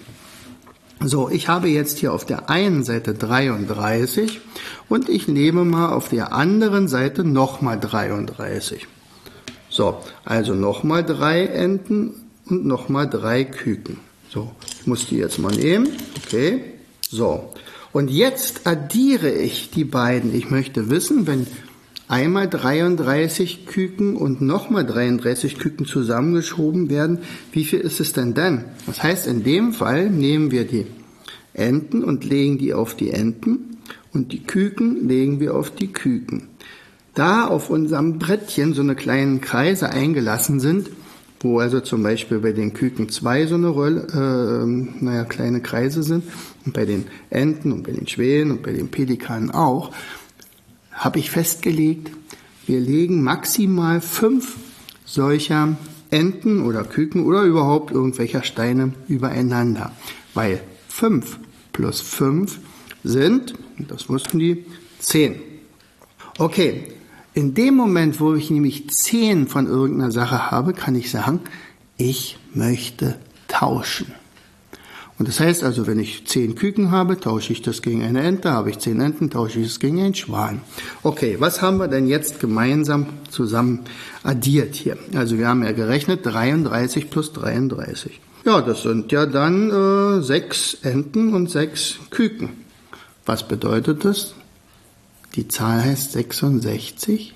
So, 1.00 1.30
ich 1.30 1.46
habe 1.46 1.68
jetzt 1.68 1.98
hier 1.98 2.12
auf 2.12 2.24
der 2.24 2.50
einen 2.50 2.82
Seite 2.82 3.14
33 3.14 4.40
und 4.88 5.08
ich 5.08 5.28
nehme 5.28 5.64
mal 5.64 5.92
auf 5.92 6.08
der 6.08 6.32
anderen 6.32 6.88
Seite 6.88 7.22
nochmal 7.22 7.78
33. 7.78 8.88
So, 9.70 9.98
also 10.24 10.54
nochmal 10.54 11.04
drei 11.04 11.46
Enten 11.46 12.14
und 12.46 12.66
nochmal 12.66 13.08
drei 13.08 13.44
Küken. 13.44 13.98
So, 14.28 14.50
ich 14.80 14.86
muss 14.88 15.06
die 15.06 15.18
jetzt 15.18 15.38
mal 15.38 15.54
nehmen. 15.54 15.88
Okay, 16.24 16.64
so. 17.08 17.52
Und 17.92 18.10
jetzt 18.10 18.66
addiere 18.66 19.30
ich 19.30 19.70
die 19.70 19.84
beiden. 19.84 20.34
Ich 20.34 20.50
möchte 20.50 20.90
wissen, 20.90 21.26
wenn 21.28 21.46
einmal 22.08 22.48
33 22.48 23.66
Küken 23.66 24.16
und 24.16 24.40
nochmal 24.40 24.84
33 24.84 25.58
Küken 25.58 25.86
zusammengeschoben 25.86 26.90
werden, 26.90 27.18
wie 27.52 27.64
viel 27.64 27.80
ist 27.80 28.00
es 28.00 28.12
denn 28.12 28.34
dann? 28.34 28.64
Das 28.86 29.02
heißt, 29.02 29.26
in 29.26 29.44
dem 29.44 29.72
Fall 29.72 30.10
nehmen 30.10 30.50
wir 30.50 30.64
die 30.64 30.86
Enten 31.52 32.02
und 32.02 32.24
legen 32.24 32.58
die 32.58 32.74
auf 32.74 32.94
die 32.94 33.10
Enten 33.10 33.78
und 34.12 34.32
die 34.32 34.42
Küken 34.42 35.06
legen 35.08 35.40
wir 35.40 35.54
auf 35.54 35.70
die 35.70 35.92
Küken. 35.92 36.48
Da 37.14 37.46
auf 37.46 37.68
unserem 37.68 38.18
Brettchen 38.18 38.74
so 38.74 38.82
eine 38.82 38.94
kleinen 38.94 39.40
Kreise 39.40 39.90
eingelassen 39.90 40.60
sind, 40.60 40.90
wo 41.40 41.58
also 41.58 41.80
zum 41.80 42.02
Beispiel 42.02 42.38
bei 42.38 42.52
den 42.52 42.72
Küken 42.72 43.08
zwei 43.08 43.46
so 43.46 43.56
eine 43.56 43.68
Rolle, 43.68 44.06
äh, 44.12 45.04
naja, 45.04 45.24
kleine 45.24 45.60
Kreise 45.60 46.02
sind 46.02 46.24
und 46.64 46.74
bei 46.74 46.84
den 46.84 47.06
Enten 47.30 47.72
und 47.72 47.82
bei 47.84 47.92
den 47.92 48.06
Schwänen 48.06 48.52
und 48.52 48.62
bei 48.62 48.72
den 48.72 48.88
Pelikanen 48.88 49.50
auch, 49.50 49.92
habe 50.98 51.18
ich 51.18 51.30
festgelegt, 51.30 52.10
wir 52.66 52.80
legen 52.80 53.22
maximal 53.22 54.00
fünf 54.00 54.56
solcher 55.04 55.76
Enten 56.10 56.62
oder 56.62 56.84
Küken 56.84 57.24
oder 57.24 57.42
überhaupt 57.42 57.92
irgendwelcher 57.92 58.42
Steine 58.42 58.92
übereinander, 59.08 59.92
weil 60.34 60.60
fünf 60.88 61.38
plus 61.72 62.00
fünf 62.00 62.58
sind, 63.04 63.54
das 63.78 64.08
wussten 64.08 64.38
die, 64.38 64.64
zehn. 64.98 65.36
Okay, 66.38 66.88
in 67.34 67.54
dem 67.54 67.74
Moment, 67.74 68.20
wo 68.20 68.34
ich 68.34 68.50
nämlich 68.50 68.90
zehn 68.90 69.46
von 69.46 69.66
irgendeiner 69.66 70.10
Sache 70.10 70.50
habe, 70.50 70.72
kann 70.72 70.94
ich 70.94 71.10
sagen, 71.10 71.40
ich 71.96 72.38
möchte 72.52 73.18
tauschen. 73.46 74.12
Und 75.18 75.26
das 75.26 75.40
heißt 75.40 75.64
also, 75.64 75.88
wenn 75.88 75.98
ich 75.98 76.26
zehn 76.26 76.54
Küken 76.54 76.92
habe, 76.92 77.18
tausche 77.18 77.52
ich 77.52 77.60
das 77.60 77.82
gegen 77.82 78.04
eine 78.04 78.22
Ente, 78.22 78.52
habe 78.52 78.70
ich 78.70 78.78
zehn 78.78 79.00
Enten, 79.00 79.30
tausche 79.30 79.58
ich 79.58 79.66
es 79.66 79.80
gegen 79.80 80.00
einen 80.00 80.14
Schwan. 80.14 80.60
Okay, 81.02 81.36
was 81.40 81.60
haben 81.60 81.78
wir 81.78 81.88
denn 81.88 82.06
jetzt 82.06 82.38
gemeinsam 82.38 83.06
zusammen 83.28 83.80
addiert 84.22 84.76
hier? 84.76 84.96
Also 85.14 85.36
wir 85.36 85.48
haben 85.48 85.64
ja 85.64 85.72
gerechnet 85.72 86.24
33 86.24 87.10
plus 87.10 87.32
33. 87.32 88.20
Ja, 88.44 88.60
das 88.60 88.82
sind 88.82 89.10
ja 89.10 89.26
dann 89.26 89.70
äh, 89.70 90.22
sechs 90.22 90.74
Enten 90.82 91.34
und 91.34 91.50
sechs 91.50 91.98
Küken. 92.10 92.50
Was 93.26 93.46
bedeutet 93.46 94.04
das? 94.04 94.34
Die 95.34 95.48
Zahl 95.48 95.84
heißt 95.84 96.12
66. 96.12 97.34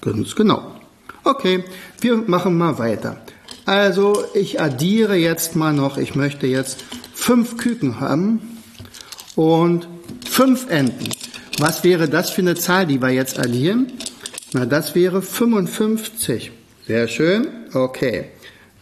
Ganz 0.00 0.34
genau. 0.34 0.80
Okay, 1.22 1.64
wir 2.00 2.16
machen 2.16 2.56
mal 2.56 2.78
weiter. 2.78 3.18
Also 3.66 4.24
ich 4.34 4.60
addiere 4.60 5.16
jetzt 5.16 5.56
mal 5.56 5.72
noch, 5.72 5.96
ich 5.96 6.14
möchte 6.14 6.46
jetzt 6.46 6.84
fünf 7.14 7.56
Küken 7.56 8.00
haben 8.00 8.60
und 9.36 9.88
fünf 10.28 10.68
Enten. 10.68 11.08
Was 11.58 11.84
wäre 11.84 12.08
das 12.08 12.30
für 12.30 12.42
eine 12.42 12.56
Zahl, 12.56 12.86
die 12.86 13.00
wir 13.00 13.10
jetzt 13.10 13.38
addieren? 13.38 13.92
Na, 14.52 14.66
das 14.66 14.94
wäre 14.94 15.22
55. 15.22 16.52
Sehr 16.86 17.08
schön. 17.08 17.48
Okay. 17.72 18.26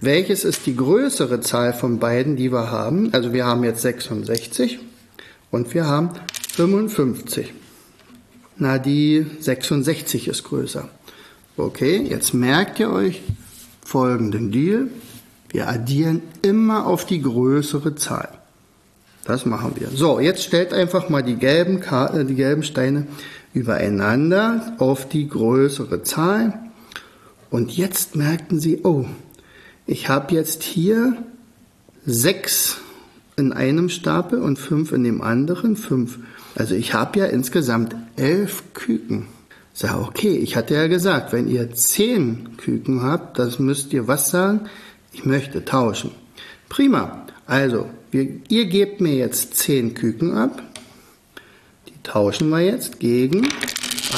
Welches 0.00 0.44
ist 0.44 0.66
die 0.66 0.74
größere 0.74 1.40
Zahl 1.40 1.72
von 1.72 2.00
beiden, 2.00 2.34
die 2.34 2.50
wir 2.50 2.70
haben? 2.72 3.14
Also 3.14 3.32
wir 3.32 3.46
haben 3.46 3.62
jetzt 3.62 3.82
66 3.82 4.80
und 5.52 5.72
wir 5.74 5.86
haben 5.86 6.10
55. 6.54 7.52
Na, 8.56 8.78
die 8.78 9.26
66 9.38 10.28
ist 10.28 10.44
größer. 10.44 10.88
Okay, 11.56 11.98
jetzt 11.98 12.34
merkt 12.34 12.80
ihr 12.80 12.90
euch, 12.90 13.22
folgenden 13.92 14.50
Deal. 14.50 14.88
Wir 15.50 15.68
addieren 15.68 16.22
immer 16.40 16.86
auf 16.86 17.04
die 17.04 17.20
größere 17.20 17.94
Zahl. 17.94 18.30
Das 19.24 19.44
machen 19.44 19.72
wir. 19.76 19.88
So, 19.88 20.18
jetzt 20.18 20.42
stellt 20.42 20.72
einfach 20.72 21.10
mal 21.10 21.22
die 21.22 21.36
gelben, 21.36 21.80
Karten, 21.80 22.20
äh, 22.20 22.24
die 22.24 22.34
gelben 22.34 22.62
Steine 22.62 23.06
übereinander 23.52 24.76
auf 24.78 25.06
die 25.06 25.28
größere 25.28 26.02
Zahl. 26.02 26.58
Und 27.50 27.76
jetzt 27.76 28.16
merkten 28.16 28.60
Sie, 28.60 28.80
oh, 28.82 29.04
ich 29.86 30.08
habe 30.08 30.34
jetzt 30.34 30.62
hier 30.62 31.18
sechs 32.06 32.78
in 33.36 33.52
einem 33.52 33.90
Stapel 33.90 34.40
und 34.40 34.58
fünf 34.58 34.92
in 34.92 35.04
dem 35.04 35.20
anderen. 35.20 35.76
Fünf. 35.76 36.18
Also 36.54 36.74
ich 36.74 36.94
habe 36.94 37.18
ja 37.18 37.26
insgesamt 37.26 37.94
elf 38.16 38.62
Küken. 38.72 39.26
Sag, 39.74 39.96
okay, 40.06 40.36
ich 40.36 40.56
hatte 40.56 40.74
ja 40.74 40.86
gesagt, 40.86 41.32
wenn 41.32 41.48
ihr 41.48 41.72
zehn 41.72 42.56
Küken 42.58 43.02
habt, 43.02 43.38
das 43.38 43.58
müsst 43.58 43.92
ihr 43.92 44.06
was 44.06 44.30
sagen? 44.30 44.68
Ich 45.12 45.24
möchte 45.24 45.64
tauschen. 45.64 46.10
Prima. 46.68 47.26
Also, 47.46 47.88
wir, 48.10 48.28
ihr 48.48 48.66
gebt 48.66 49.00
mir 49.00 49.14
jetzt 49.14 49.56
zehn 49.56 49.94
Küken 49.94 50.34
ab. 50.34 50.62
Die 51.88 52.02
tauschen 52.02 52.50
wir 52.50 52.60
jetzt 52.60 53.00
gegen 53.00 53.48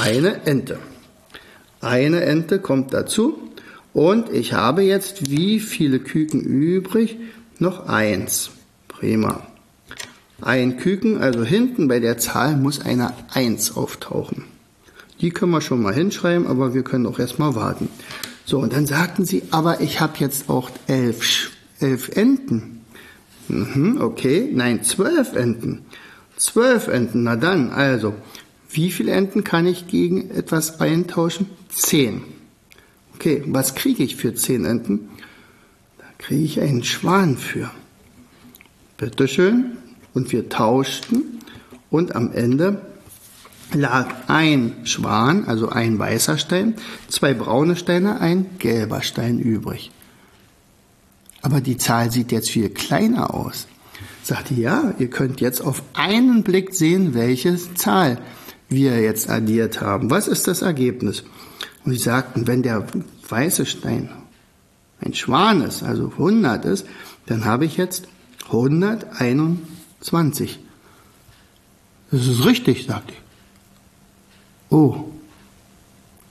eine 0.02 0.44
Ente. 0.44 0.78
Eine 1.80 2.24
Ente 2.24 2.58
kommt 2.58 2.92
dazu. 2.92 3.38
Und 3.92 4.30
ich 4.30 4.54
habe 4.54 4.82
jetzt 4.82 5.30
wie 5.30 5.60
viele 5.60 6.00
Küken 6.00 6.40
übrig? 6.40 7.16
Noch 7.60 7.86
eins. 7.86 8.50
Prima. 8.88 9.46
Ein 10.40 10.78
Küken, 10.78 11.18
also 11.18 11.44
hinten 11.44 11.86
bei 11.86 12.00
der 12.00 12.18
Zahl 12.18 12.56
muss 12.56 12.80
eine 12.80 13.12
Eins 13.32 13.76
auftauchen. 13.76 14.53
Die 15.20 15.30
können 15.30 15.52
wir 15.52 15.60
schon 15.60 15.82
mal 15.82 15.94
hinschreiben, 15.94 16.46
aber 16.46 16.74
wir 16.74 16.82
können 16.82 17.06
auch 17.06 17.18
erstmal 17.18 17.54
warten. 17.54 17.88
So, 18.44 18.58
und 18.58 18.72
dann 18.72 18.86
sagten 18.86 19.24
sie, 19.24 19.42
aber 19.50 19.80
ich 19.80 20.00
habe 20.00 20.14
jetzt 20.18 20.50
auch 20.50 20.70
elf, 20.86 21.50
elf 21.80 22.10
Enten. 22.10 22.80
Mhm, 23.48 24.00
okay, 24.00 24.50
nein, 24.52 24.82
zwölf 24.82 25.34
Enten. 25.34 25.82
Zwölf 26.36 26.88
Enten, 26.88 27.22
na 27.22 27.36
dann, 27.36 27.70
also, 27.70 28.14
wie 28.70 28.90
viele 28.90 29.12
Enten 29.12 29.44
kann 29.44 29.66
ich 29.66 29.86
gegen 29.86 30.30
etwas 30.30 30.80
eintauschen? 30.80 31.48
Zehn. 31.68 32.22
Okay, 33.14 33.42
was 33.46 33.74
kriege 33.74 34.02
ich 34.02 34.16
für 34.16 34.34
zehn 34.34 34.64
Enten? 34.64 35.08
Da 35.98 36.04
kriege 36.18 36.44
ich 36.44 36.60
einen 36.60 36.82
Schwan 36.82 37.36
für. 37.36 37.70
Bitteschön. 38.96 39.76
Und 40.12 40.30
wir 40.32 40.48
tauschten 40.48 41.40
und 41.90 42.14
am 42.14 42.32
Ende 42.32 42.80
lag 43.74 44.08
ein 44.28 44.72
Schwan, 44.84 45.44
also 45.46 45.68
ein 45.68 45.98
weißer 45.98 46.38
Stein, 46.38 46.74
zwei 47.08 47.34
braune 47.34 47.76
Steine, 47.76 48.20
ein 48.20 48.46
gelber 48.58 49.02
Stein 49.02 49.38
übrig. 49.38 49.90
Aber 51.42 51.60
die 51.60 51.76
Zahl 51.76 52.10
sieht 52.10 52.32
jetzt 52.32 52.50
viel 52.50 52.70
kleiner 52.70 53.34
aus. 53.34 53.66
Sagte, 54.22 54.54
ja, 54.54 54.94
ihr 54.98 55.10
könnt 55.10 55.42
jetzt 55.42 55.60
auf 55.60 55.82
einen 55.92 56.42
Blick 56.42 56.74
sehen, 56.74 57.12
welche 57.12 57.58
Zahl 57.74 58.18
wir 58.70 58.98
jetzt 59.00 59.28
addiert 59.28 59.82
haben. 59.82 60.10
Was 60.10 60.28
ist 60.28 60.48
das 60.48 60.62
Ergebnis? 60.62 61.24
Und 61.84 61.92
sie 61.92 61.98
sagten, 61.98 62.46
wenn 62.46 62.62
der 62.62 62.86
weiße 63.28 63.66
Stein 63.66 64.08
ein 65.00 65.12
Schwan 65.12 65.60
ist, 65.60 65.82
also 65.82 66.12
100 66.12 66.64
ist, 66.64 66.86
dann 67.26 67.44
habe 67.44 67.66
ich 67.66 67.76
jetzt 67.76 68.08
121. 68.46 70.60
Das 72.10 72.26
ist 72.26 72.46
richtig, 72.46 72.86
sagte 72.86 73.12
ich. 73.12 73.23
Oh. 74.74 75.04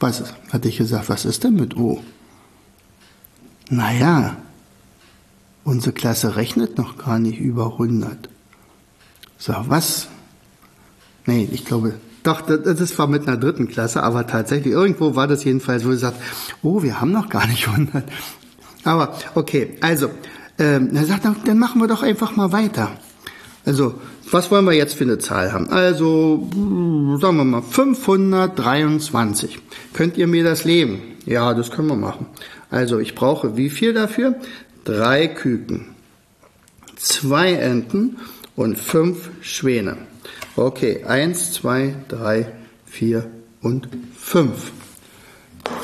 Was 0.01 0.21
hatte 0.51 0.67
ich 0.67 0.77
gesagt, 0.77 1.07
was 1.07 1.23
ist 1.23 1.45
denn 1.45 1.53
mit 1.53 1.77
O? 1.77 2.03
Naja, 3.69 4.35
unsere 5.63 5.93
Klasse 5.93 6.35
rechnet 6.35 6.77
noch 6.77 6.97
gar 6.97 7.19
nicht 7.19 7.39
über 7.39 7.67
100. 7.67 8.27
So, 9.37 9.53
was? 9.67 10.09
Nee, 11.25 11.47
ich 11.53 11.63
glaube, 11.63 11.93
doch, 12.23 12.41
das 12.41 12.99
war 12.99 13.07
mit 13.07 13.29
einer 13.29 13.37
dritten 13.37 13.69
Klasse, 13.69 14.03
aber 14.03 14.27
tatsächlich, 14.27 14.73
irgendwo 14.73 15.15
war 15.15 15.27
das 15.27 15.45
jedenfalls, 15.45 15.85
wo 15.85 15.91
sie 15.91 15.99
sagt, 15.99 16.21
oh, 16.63 16.83
wir 16.83 16.99
haben 16.99 17.13
noch 17.13 17.29
gar 17.29 17.47
nicht 17.47 17.69
100. 17.69 18.03
Aber, 18.83 19.17
okay, 19.35 19.77
also, 19.79 20.09
ähm, 20.59 20.93
er 20.93 21.05
sagt, 21.05 21.25
dann 21.45 21.57
machen 21.59 21.79
wir 21.79 21.87
doch 21.87 22.03
einfach 22.03 22.35
mal 22.35 22.51
weiter. 22.51 22.91
Also, 23.65 23.95
was 24.29 24.51
wollen 24.51 24.65
wir 24.65 24.73
jetzt 24.73 24.95
für 24.95 25.05
eine 25.05 25.19
Zahl 25.19 25.53
haben? 25.53 25.69
Also, 25.69 26.49
sagen 27.21 27.37
wir 27.37 27.45
mal 27.45 27.61
523. 27.61 29.59
Könnt 29.93 30.17
ihr 30.17 30.27
mir 30.27 30.43
das 30.43 30.65
leben? 30.65 31.01
Ja, 31.25 31.53
das 31.53 31.71
können 31.71 31.87
wir 31.87 31.95
machen. 31.95 32.25
Also, 32.69 32.99
ich 32.99 33.15
brauche 33.15 33.55
wie 33.55 33.69
viel 33.69 33.93
dafür? 33.93 34.35
Drei 34.83 35.27
Küken, 35.27 35.95
zwei 36.97 37.53
Enten 37.53 38.17
und 38.55 38.77
fünf 38.77 39.29
Schwäne. 39.41 39.97
Okay, 40.57 41.03
eins, 41.05 41.53
zwei, 41.53 41.95
drei, 42.09 42.51
vier 42.85 43.25
und 43.61 43.87
fünf. 44.15 44.71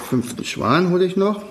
Fünften 0.10 0.44
Schwan 0.44 0.92
hole 0.92 1.06
ich 1.06 1.16
noch. 1.16 1.44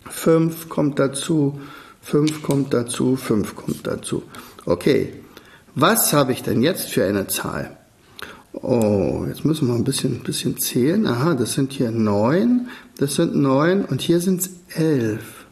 5 0.10 0.70
kommt 0.70 1.00
dazu, 1.00 1.60
5 2.02 2.44
kommt 2.44 2.74
dazu, 2.74 3.16
5 3.16 3.56
kommt 3.56 3.88
dazu. 3.88 4.24
Okay, 4.66 5.14
was 5.76 6.14
habe 6.14 6.32
ich 6.32 6.44
denn 6.44 6.62
jetzt 6.62 6.90
für 6.90 7.06
eine 7.06 7.28
Zahl? 7.28 7.78
Oh, 8.54 9.26
jetzt 9.28 9.46
müssen 9.46 9.68
wir 9.68 9.74
ein 9.74 9.84
bisschen, 9.84 10.18
ein 10.18 10.24
bisschen 10.24 10.58
zählen. 10.58 11.08
Aha, 11.08 11.34
das 11.34 11.54
sind 11.54 11.74
hier 11.74 11.92
neun, 11.92 12.68
das 12.98 13.16
sind 13.16 13.36
neun 13.36 13.84
und 13.86 14.02
hier 14.02 14.20
sind 14.20 14.42
es 14.42 14.50
elf. 14.76 15.46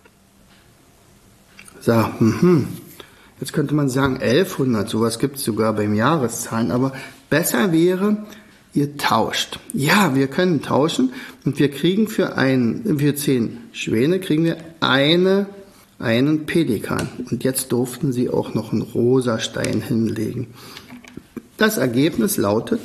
So, 1.80 2.06
mhm. 2.20 2.68
Jetzt 3.40 3.54
könnte 3.54 3.74
man 3.74 3.90
sagen 3.90 4.20
1100, 4.22 4.88
sowas 4.88 5.18
gibt 5.18 5.38
es 5.38 5.44
sogar 5.44 5.74
beim 5.74 5.96
Jahreszahlen, 5.96 6.70
aber 6.70 6.94
besser 7.32 7.72
wäre, 7.72 8.18
ihr 8.76 8.98
tauscht. 8.98 9.60
Ja, 9.74 10.14
wir 10.14 10.28
können 10.28 10.62
tauschen 10.62 11.12
und 11.44 11.58
wir 11.58 11.72
kriegen 11.72 12.08
für 12.08 12.38
ein, 12.38 12.98
für 13.00 13.16
zehn 13.16 13.58
Schwäne 13.72 14.20
kriegen 14.20 14.44
wir 14.44 14.58
eine 14.80 15.48
einen 16.02 16.46
Pelikan. 16.46 17.08
Und 17.30 17.44
jetzt 17.44 17.72
durften 17.72 18.12
sie 18.12 18.30
auch 18.30 18.54
noch 18.54 18.72
einen 18.72 18.82
rosa 18.82 19.40
Stein 19.40 19.82
hinlegen. 19.82 20.48
Das 21.58 21.78
Ergebnis 21.78 22.38
lautet 22.38 22.82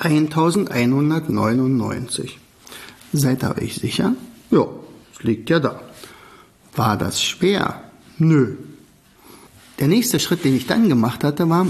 1199. 0.00 2.38
Seid 3.12 3.44
ihr 3.44 3.56
euch 3.56 3.76
sicher? 3.76 4.14
Ja, 4.50 4.66
es 5.14 5.22
liegt 5.22 5.50
ja 5.50 5.60
da. 5.60 5.80
War 6.74 6.98
das 6.98 7.22
schwer? 7.22 7.84
Nö. 8.18 8.56
Der 9.78 9.86
nächste 9.88 10.20
Schritt, 10.20 10.44
den 10.44 10.56
ich 10.56 10.66
dann 10.66 10.88
gemacht 10.88 11.24
hatte, 11.24 11.48
war, 11.48 11.66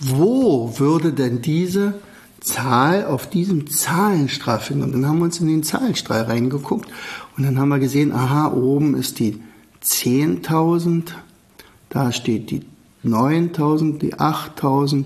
wo 0.06 0.80
würde 0.80 1.14
denn 1.14 1.42
diese 1.42 1.96
Zahl 2.42 3.06
auf 3.06 3.30
diesem 3.30 3.68
Zahlenstrahl 3.70 4.60
finden? 4.60 4.84
Und 4.84 4.92
dann 4.94 5.08
haben 5.08 5.20
wir 5.20 5.26
uns 5.26 5.40
in 5.40 5.48
den 5.48 5.64
Zahlenstrahl 5.64 6.24
reingeguckt 6.24 6.90
und 7.38 7.44
dann 7.44 7.58
haben 7.58 7.70
wir 7.70 7.80
gesehen, 7.80 8.12
aha, 8.12 8.52
oben 8.52 8.96
ist 8.96 9.20
die 9.20 9.42
10.000, 9.84 11.12
da 11.90 12.12
steht 12.12 12.52
die 12.52 12.62
9.000, 13.06 14.00
die 14.00 14.16
8.000. 14.16 15.06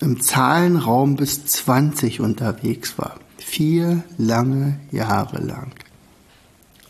im 0.00 0.20
Zahlenraum 0.20 1.16
bis 1.16 1.46
20 1.46 2.20
unterwegs 2.20 2.98
war, 2.98 3.18
vier 3.38 4.02
lange 4.18 4.78
Jahre 4.90 5.38
lang, 5.38 5.72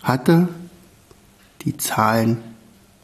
hatte 0.03 0.49
die 1.63 1.77
Zahlen 1.77 2.39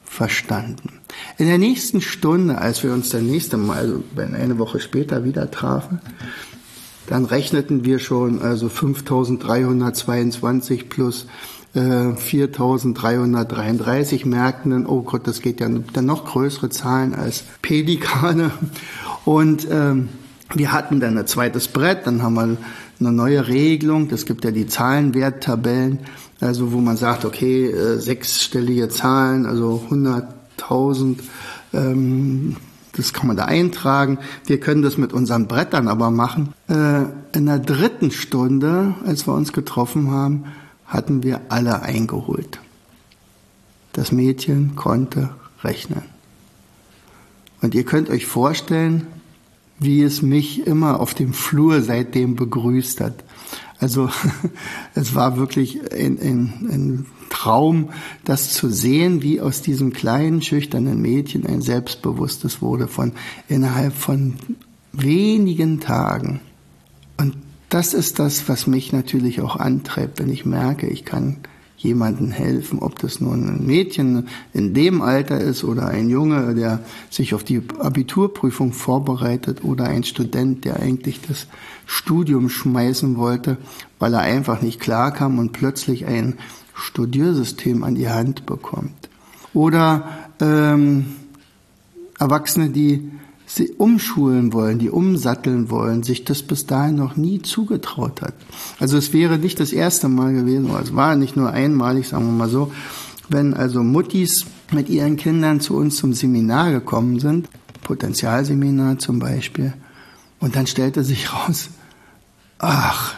verstanden. 0.05 1.01
In 1.37 1.47
der 1.47 1.59
nächsten 1.59 2.01
Stunde, 2.01 2.59
als 2.59 2.83
wir 2.83 2.92
uns 2.92 3.11
das 3.11 3.23
nächste 3.23 3.57
Mal, 3.57 3.79
also 3.79 4.05
eine 4.16 4.59
Woche 4.59 4.81
später 4.81 5.25
wieder 5.25 5.51
trafen, 5.51 6.01
dann 7.09 7.25
rechneten 7.25 7.85
wir 7.85 7.99
schon 7.99 8.42
also 8.42 8.68
5322 8.68 10.88
plus 10.88 11.27
äh, 11.75 12.14
4333, 12.14 14.27
merkten 14.27 14.71
dann, 14.71 14.87
oh 14.87 15.03
Gott, 15.03 15.27
das 15.27 15.40
geht 15.40 15.61
ja 15.61 15.68
dann 15.68 16.07
noch 16.07 16.25
größere 16.25 16.71
Zahlen 16.71 17.14
als 17.14 17.44
Pelikane. 17.62 18.51
Und 19.25 19.66
ähm, 19.71 20.09
wir 20.55 20.73
hatten 20.73 21.01
dann 21.01 21.18
ein 21.18 21.27
zweites 21.27 21.68
Brett, 21.68 22.07
dann 22.07 22.23
haben 22.23 22.35
wir 22.35 22.57
eine 23.01 23.12
neue 23.12 23.49
Regelung. 23.49 24.09
Das 24.09 24.25
gibt 24.25 24.44
ja 24.44 24.51
die 24.51 24.66
Zahlenwerttabellen, 24.66 26.01
also 26.40 26.73
wo 26.73 26.79
man 26.79 26.97
sagt, 26.97 27.25
okay, 27.25 27.66
äh, 27.66 27.99
sechsstellige 27.99 28.88
Zahlen, 28.88 29.47
also 29.47 29.83
100.000, 29.90 31.18
ähm, 31.75 32.57
das 32.99 33.13
kann 33.13 33.29
man 33.29 33.37
da 33.37 33.45
eintragen. 33.45 34.19
Wir 34.47 34.59
können 34.59 34.83
das 34.83 34.99
mit 34.99 35.13
unseren 35.13 35.47
Brettern 35.47 35.87
aber 35.87 36.11
machen. 36.11 36.53
Äh, 36.69 37.05
in 37.33 37.47
der 37.47 37.61
dritten 37.61 38.11
Stunde, 38.11 38.95
als 39.07 39.27
wir 39.27 39.35
uns 39.35 39.53
getroffen 39.53 40.11
haben, 40.11 40.45
hatten 40.85 41.23
wir 41.23 41.43
alle 41.49 41.83
eingeholt. 41.83 42.59
Das 43.93 44.11
Mädchen 44.11 44.75
konnte 44.75 45.31
rechnen. 45.63 46.03
Und 47.61 47.75
ihr 47.75 47.85
könnt 47.85 48.11
euch 48.11 48.27
vorstellen, 48.27 49.07
wie 49.79 50.03
es 50.03 50.21
mich 50.21 50.67
immer 50.67 50.99
auf 50.99 51.15
dem 51.15 51.33
Flur 51.33 51.83
seitdem 51.83 52.35
begrüßt 52.35 53.01
hat. 53.01 53.25
Also 53.79 54.11
es 54.95 55.15
war 55.15 55.37
wirklich 55.37 55.81
ein, 55.93 56.19
ein, 56.21 56.69
ein 56.69 57.07
Traum, 57.29 57.91
das 58.25 58.53
zu 58.53 58.69
sehen, 58.69 59.23
wie 59.23 59.41
aus 59.41 59.62
diesem 59.62 59.93
kleinen, 59.93 60.43
schüchternen 60.43 61.01
Mädchen 61.01 61.47
ein 61.47 61.62
selbstbewusstes 61.62 62.62
wurde 62.62 62.88
von 62.88 63.12
innerhalb 63.49 63.95
von 63.95 64.35
wenigen 64.93 65.81
Tagen. 65.81 66.41
Und 67.17 67.37
das 67.69 67.95
ist 67.95 68.19
das, 68.19 68.49
was 68.49 68.67
mich 68.67 68.93
natürlich 68.93 69.41
auch 69.41 69.57
antreibt, 69.57 70.19
wenn 70.19 70.31
ich 70.31 70.47
merke, 70.47 70.87
ich 70.87 71.05
kann 71.05 71.37
jemandem 71.79 72.33
helfen, 72.33 72.81
ob 72.81 72.99
das 72.99 73.21
nun 73.21 73.49
ein 73.49 73.67
Mädchen 73.67 74.27
in 74.53 74.75
dem 74.75 75.01
Alter 75.01 75.41
ist 75.41 75.62
oder 75.62 75.87
ein 75.87 76.11
Junge, 76.11 76.55
der 76.55 76.81
sich 77.09 77.35
auf 77.35 77.45
die 77.45 77.62
Abiturprüfung 77.79 78.73
vorbereitet 78.73 79.62
oder 79.62 79.85
ein 79.85 80.03
Student, 80.03 80.64
der 80.64 80.81
eigentlich 80.81 81.21
das 81.21 81.47
Studium 81.87 82.49
schmeißen 82.49 83.17
wollte, 83.17 83.59
weil 84.01 84.12
er 84.14 84.21
einfach 84.21 84.61
nicht 84.61 84.81
klarkam 84.81 85.38
und 85.38 85.53
plötzlich 85.53 86.07
ein 86.07 86.35
Studiersystem 86.79 87.85
an 87.85 87.95
die 87.95 88.09
Hand 88.09 88.47
bekommt. 88.47 89.09
Oder 89.55 90.09
ähm, 90.41 91.07
Erwachsene, 92.19 92.71
die 92.71 93.11
sie 93.47 93.71
umschulen 93.71 94.53
wollen, 94.53 94.79
die 94.79 94.91
umsatteln 94.91 95.71
wollen, 95.71 96.03
sich 96.03 96.25
das 96.25 96.43
bis 96.43 96.67
dahin 96.67 96.97
noch 96.97 97.17
nie 97.17 97.41
zugetraut 97.41 98.21
hat. 98.21 98.35
Also 98.79 98.99
es 98.99 99.12
wäre 99.12 99.38
nicht 99.38 99.59
das 99.59 99.73
erste 99.73 100.09
Mal 100.09 100.35
gewesen, 100.35 100.71
oder 100.71 100.83
es 100.83 100.95
war 100.95 101.17
nicht 101.17 101.37
nur 101.37 101.51
einmalig, 101.51 102.09
sagen 102.09 102.27
wir 102.27 102.33
mal 102.33 102.49
so, 102.49 102.73
wenn 103.29 103.55
also 103.55 103.83
Muttis 103.83 104.47
mit 104.73 104.88
ihren 104.88 105.17
Kindern 105.17 105.61
zu 105.61 105.77
uns 105.77 105.97
zum 105.97 106.12
Seminar 106.12 106.73
gekommen 106.73 107.21
sind, 107.21 107.49
Potenzialseminar 107.83 108.99
zum 108.99 109.19
Beispiel, 109.19 109.73
und 110.41 110.55
dann 110.55 110.67
stellte 110.67 111.03
sich 111.03 111.33
raus, 111.33 111.71
ach, 112.59 113.14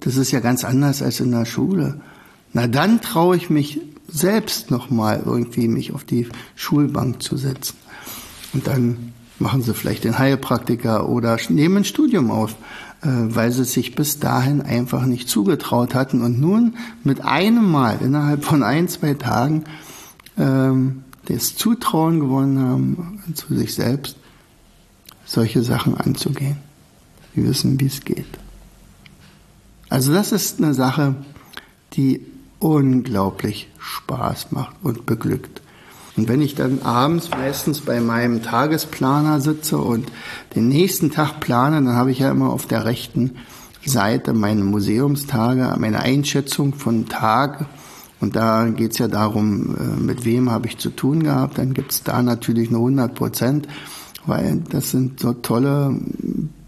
das 0.00 0.16
ist 0.16 0.30
ja 0.30 0.40
ganz 0.40 0.64
anders 0.64 1.02
als 1.02 1.20
in 1.20 1.32
der 1.32 1.44
Schule. 1.44 2.00
Na 2.54 2.68
dann 2.68 3.00
traue 3.00 3.36
ich 3.36 3.50
mich 3.50 3.80
selbst 4.08 4.70
nochmal 4.70 5.22
irgendwie 5.26 5.68
mich 5.68 5.92
auf 5.92 6.04
die 6.04 6.28
Schulbank 6.54 7.22
zu 7.22 7.36
setzen. 7.36 7.76
Und 8.52 8.68
dann 8.68 9.12
machen 9.40 9.62
sie 9.62 9.74
vielleicht 9.74 10.04
den 10.04 10.18
Heilpraktiker 10.18 11.08
oder 11.08 11.36
nehmen 11.48 11.78
ein 11.78 11.84
Studium 11.84 12.30
auf, 12.30 12.52
äh, 13.02 13.08
weil 13.08 13.50
sie 13.50 13.64
sich 13.64 13.96
bis 13.96 14.20
dahin 14.20 14.62
einfach 14.62 15.04
nicht 15.04 15.28
zugetraut 15.28 15.94
hatten 15.94 16.22
und 16.22 16.40
nun 16.40 16.76
mit 17.02 17.22
einem 17.22 17.68
Mal 17.70 17.98
innerhalb 18.00 18.44
von 18.44 18.62
ein, 18.62 18.88
zwei 18.88 19.14
Tagen 19.14 19.64
ähm, 20.38 21.02
das 21.26 21.56
Zutrauen 21.56 22.20
gewonnen 22.20 22.58
haben 22.60 23.22
zu 23.34 23.56
sich 23.56 23.74
selbst, 23.74 24.16
solche 25.24 25.62
Sachen 25.62 25.96
anzugehen. 25.96 26.58
Wir 27.34 27.48
wissen, 27.48 27.80
wie 27.80 27.86
es 27.86 28.04
geht. 28.04 28.26
Also 29.88 30.12
das 30.12 30.30
ist 30.30 30.62
eine 30.62 30.74
Sache, 30.74 31.16
die 31.94 32.20
unglaublich 32.64 33.68
Spaß 33.78 34.52
macht 34.52 34.74
und 34.82 35.04
beglückt. 35.04 35.60
Und 36.16 36.28
wenn 36.28 36.40
ich 36.40 36.54
dann 36.54 36.80
abends 36.82 37.28
meistens 37.30 37.82
bei 37.82 38.00
meinem 38.00 38.42
Tagesplaner 38.42 39.42
sitze 39.42 39.76
und 39.76 40.10
den 40.54 40.68
nächsten 40.68 41.10
Tag 41.10 41.40
plane, 41.40 41.76
dann 41.82 41.94
habe 41.94 42.10
ich 42.10 42.20
ja 42.20 42.30
immer 42.30 42.48
auf 42.48 42.66
der 42.66 42.86
rechten 42.86 43.32
Seite 43.84 44.32
meine 44.32 44.64
Museumstage, 44.64 45.74
meine 45.78 46.00
Einschätzung 46.00 46.72
von 46.72 47.06
Tag. 47.06 47.66
Und 48.20 48.34
da 48.34 48.66
geht 48.68 48.92
es 48.92 48.98
ja 48.98 49.08
darum, 49.08 49.76
äh, 49.76 50.00
mit 50.00 50.24
wem 50.24 50.50
habe 50.50 50.66
ich 50.66 50.78
zu 50.78 50.88
tun 50.88 51.22
gehabt. 51.22 51.58
Dann 51.58 51.74
gibt 51.74 51.92
es 51.92 52.02
da 52.02 52.22
natürlich 52.22 52.70
nur 52.70 52.80
100 52.80 53.14
Prozent, 53.14 53.68
weil 54.24 54.62
das 54.70 54.90
sind 54.90 55.20
so 55.20 55.34
tolle 55.34 56.00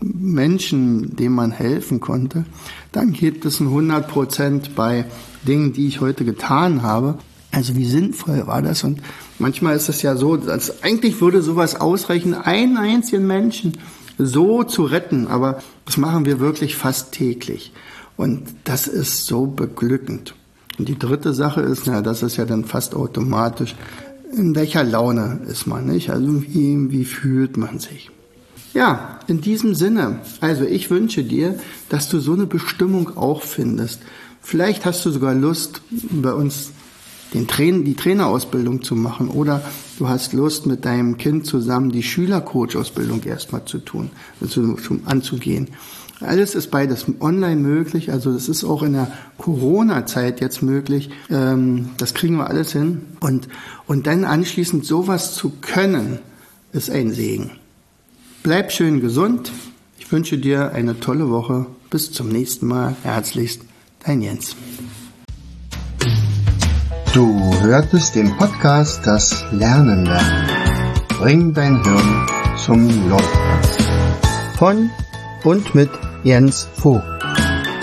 Menschen, 0.01 1.17
denen 1.17 1.35
man 1.35 1.53
helfen 1.53 2.01
konnte. 2.01 2.45
Dann 2.93 3.15
gibt 3.15 3.47
es 3.47 3.61
ein 3.61 3.69
100 3.69 4.07
Prozent 4.09 4.75
bei 4.75 5.07
Dingen, 5.47 5.73
die 5.73 5.87
ich 5.87 6.03
heute 6.03 6.27
getan 6.27 6.83
habe. 6.83 7.19
Also 7.53 7.75
wie 7.77 7.87
sinnvoll 7.87 8.47
war 8.47 8.61
das? 8.61 8.85
Und 8.85 9.01
manchmal 9.39 9.77
ist 9.77 9.89
es 9.89 10.03
ja 10.03 10.17
so, 10.17 10.37
dass 10.37 10.83
eigentlich 10.83 11.21
würde 11.23 11.41
sowas 11.41 11.81
ausreichen, 11.81 12.35
einen 12.35 12.77
einzigen 12.77 13.27
Menschen 13.27 13.79
so 14.19 14.63
zu 14.63 14.85
retten. 14.85 15.27
Aber 15.27 15.63
das 15.87 15.97
machen 15.97 16.27
wir 16.27 16.39
wirklich 16.39 16.77
fast 16.77 17.13
täglich. 17.13 17.73
Und 18.17 18.43
das 18.65 18.87
ist 18.87 19.27
so 19.27 19.47
beglückend. 19.47 20.35
Und 20.79 20.89
die 20.89 20.99
dritte 20.99 21.33
Sache 21.33 21.63
ist, 21.63 21.87
na, 21.87 22.03
das 22.03 22.23
ist 22.23 22.37
ja 22.37 22.45
dann 22.45 22.65
fast 22.65 22.95
automatisch, 22.95 23.75
in 24.37 24.55
welcher 24.55 24.85
Laune 24.85 25.41
ist 25.49 25.67
man, 25.67 25.87
nicht? 25.87 26.11
Also 26.11 26.43
wie, 26.43 26.91
wie 26.91 27.05
fühlt 27.05 27.57
man 27.57 27.79
sich? 27.79 28.11
Ja, 28.75 29.21
in 29.27 29.41
diesem 29.41 29.75
Sinne, 29.75 30.19
also 30.41 30.65
ich 30.65 30.91
wünsche 30.91 31.25
dir, 31.25 31.59
dass 31.89 32.11
du 32.11 32.21
so 32.21 32.35
eine 32.35 32.45
Bestimmung 32.45 33.17
auch 33.17 33.43
findest. 33.43 34.03
Vielleicht 34.47 34.87
hast 34.87 35.05
du 35.05 35.11
sogar 35.11 35.35
Lust, 35.35 35.83
bei 35.91 36.33
uns 36.33 36.71
den 37.35 37.49
Train 37.49 37.85
die 37.85 37.97
Trainerausbildung 37.97 38.81
zu 38.81 38.95
machen 38.95 39.27
oder 39.27 39.61
du 39.99 40.09
hast 40.09 40.35
Lust 40.35 40.67
mit 40.67 40.85
deinem 40.85 41.19
Kind 41.19 41.47
zusammen 41.47 41.91
die 41.91 42.05
Schülercoach-Ausbildung 42.05 43.25
erstmal 43.25 43.65
zu 43.65 43.79
tun, 43.79 44.09
also 44.41 44.77
anzugehen. 45.05 45.71
Alles 46.21 46.55
ist 46.55 46.71
beides 46.71 47.07
online 47.19 47.61
möglich, 47.61 48.13
also 48.13 48.33
das 48.33 48.49
ist 48.49 48.63
auch 48.63 48.85
in 48.85 48.93
der 48.93 49.11
Corona-Zeit 49.37 50.41
jetzt 50.41 50.63
möglich. 50.63 51.11
Ähm, 51.29 51.91
das 51.99 52.15
kriegen 52.15 52.37
wir 52.37 52.47
alles 52.47 52.71
hin. 52.71 53.01
Und, 53.19 53.49
und 53.89 54.07
dann 54.07 54.25
anschließend 54.25 54.87
sowas 54.87 55.35
zu 55.35 55.55
können, 55.61 56.21
ist 56.73 56.89
ein 56.89 57.11
Segen. 57.11 57.51
Bleib 58.45 58.71
schön 58.71 59.01
gesund. 59.01 59.51
Ich 59.99 60.13
wünsche 60.13 60.39
dir 60.39 60.71
eine 60.71 61.01
tolle 61.01 61.31
Woche. 61.31 61.67
Bis 61.91 62.13
zum 62.13 62.29
nächsten 62.29 62.67
Mal. 62.67 62.95
Herzlichst, 63.03 63.61
dein 64.07 64.23
Jens. 64.23 64.57
Du 67.13 67.61
hörtest 67.61 68.15
den 68.15 68.37
Podcast 68.37 69.07
Das 69.07 69.45
Lernen 69.51 70.05
lernen. 70.05 70.47
Bring 71.19 71.53
dein 71.55 71.83
Hirn 71.83 72.27
zum 72.57 73.09
Laufen. 73.09 73.25
Von 74.59 74.91
und 75.45 75.75
mit 75.75 75.91
Jens 76.25 76.69
Vogt, 76.75 77.05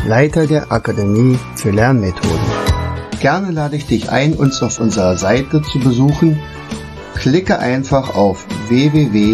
Leiter 0.05 0.47
der 0.47 0.71
Akademie 0.71 1.37
für 1.55 1.71
Lernmethoden. 1.71 2.63
Gerne 3.19 3.51
lade 3.51 3.75
ich 3.77 3.85
dich 3.87 4.09
ein, 4.11 4.33
uns 4.33 4.61
auf 4.61 4.79
unserer 4.79 5.17
Seite 5.17 5.61
zu 5.61 5.79
besuchen. 5.79 6.39
Klicke 7.15 7.59
einfach 7.59 8.15
auf 8.15 8.45
www.afl-jv.de. 8.67 9.33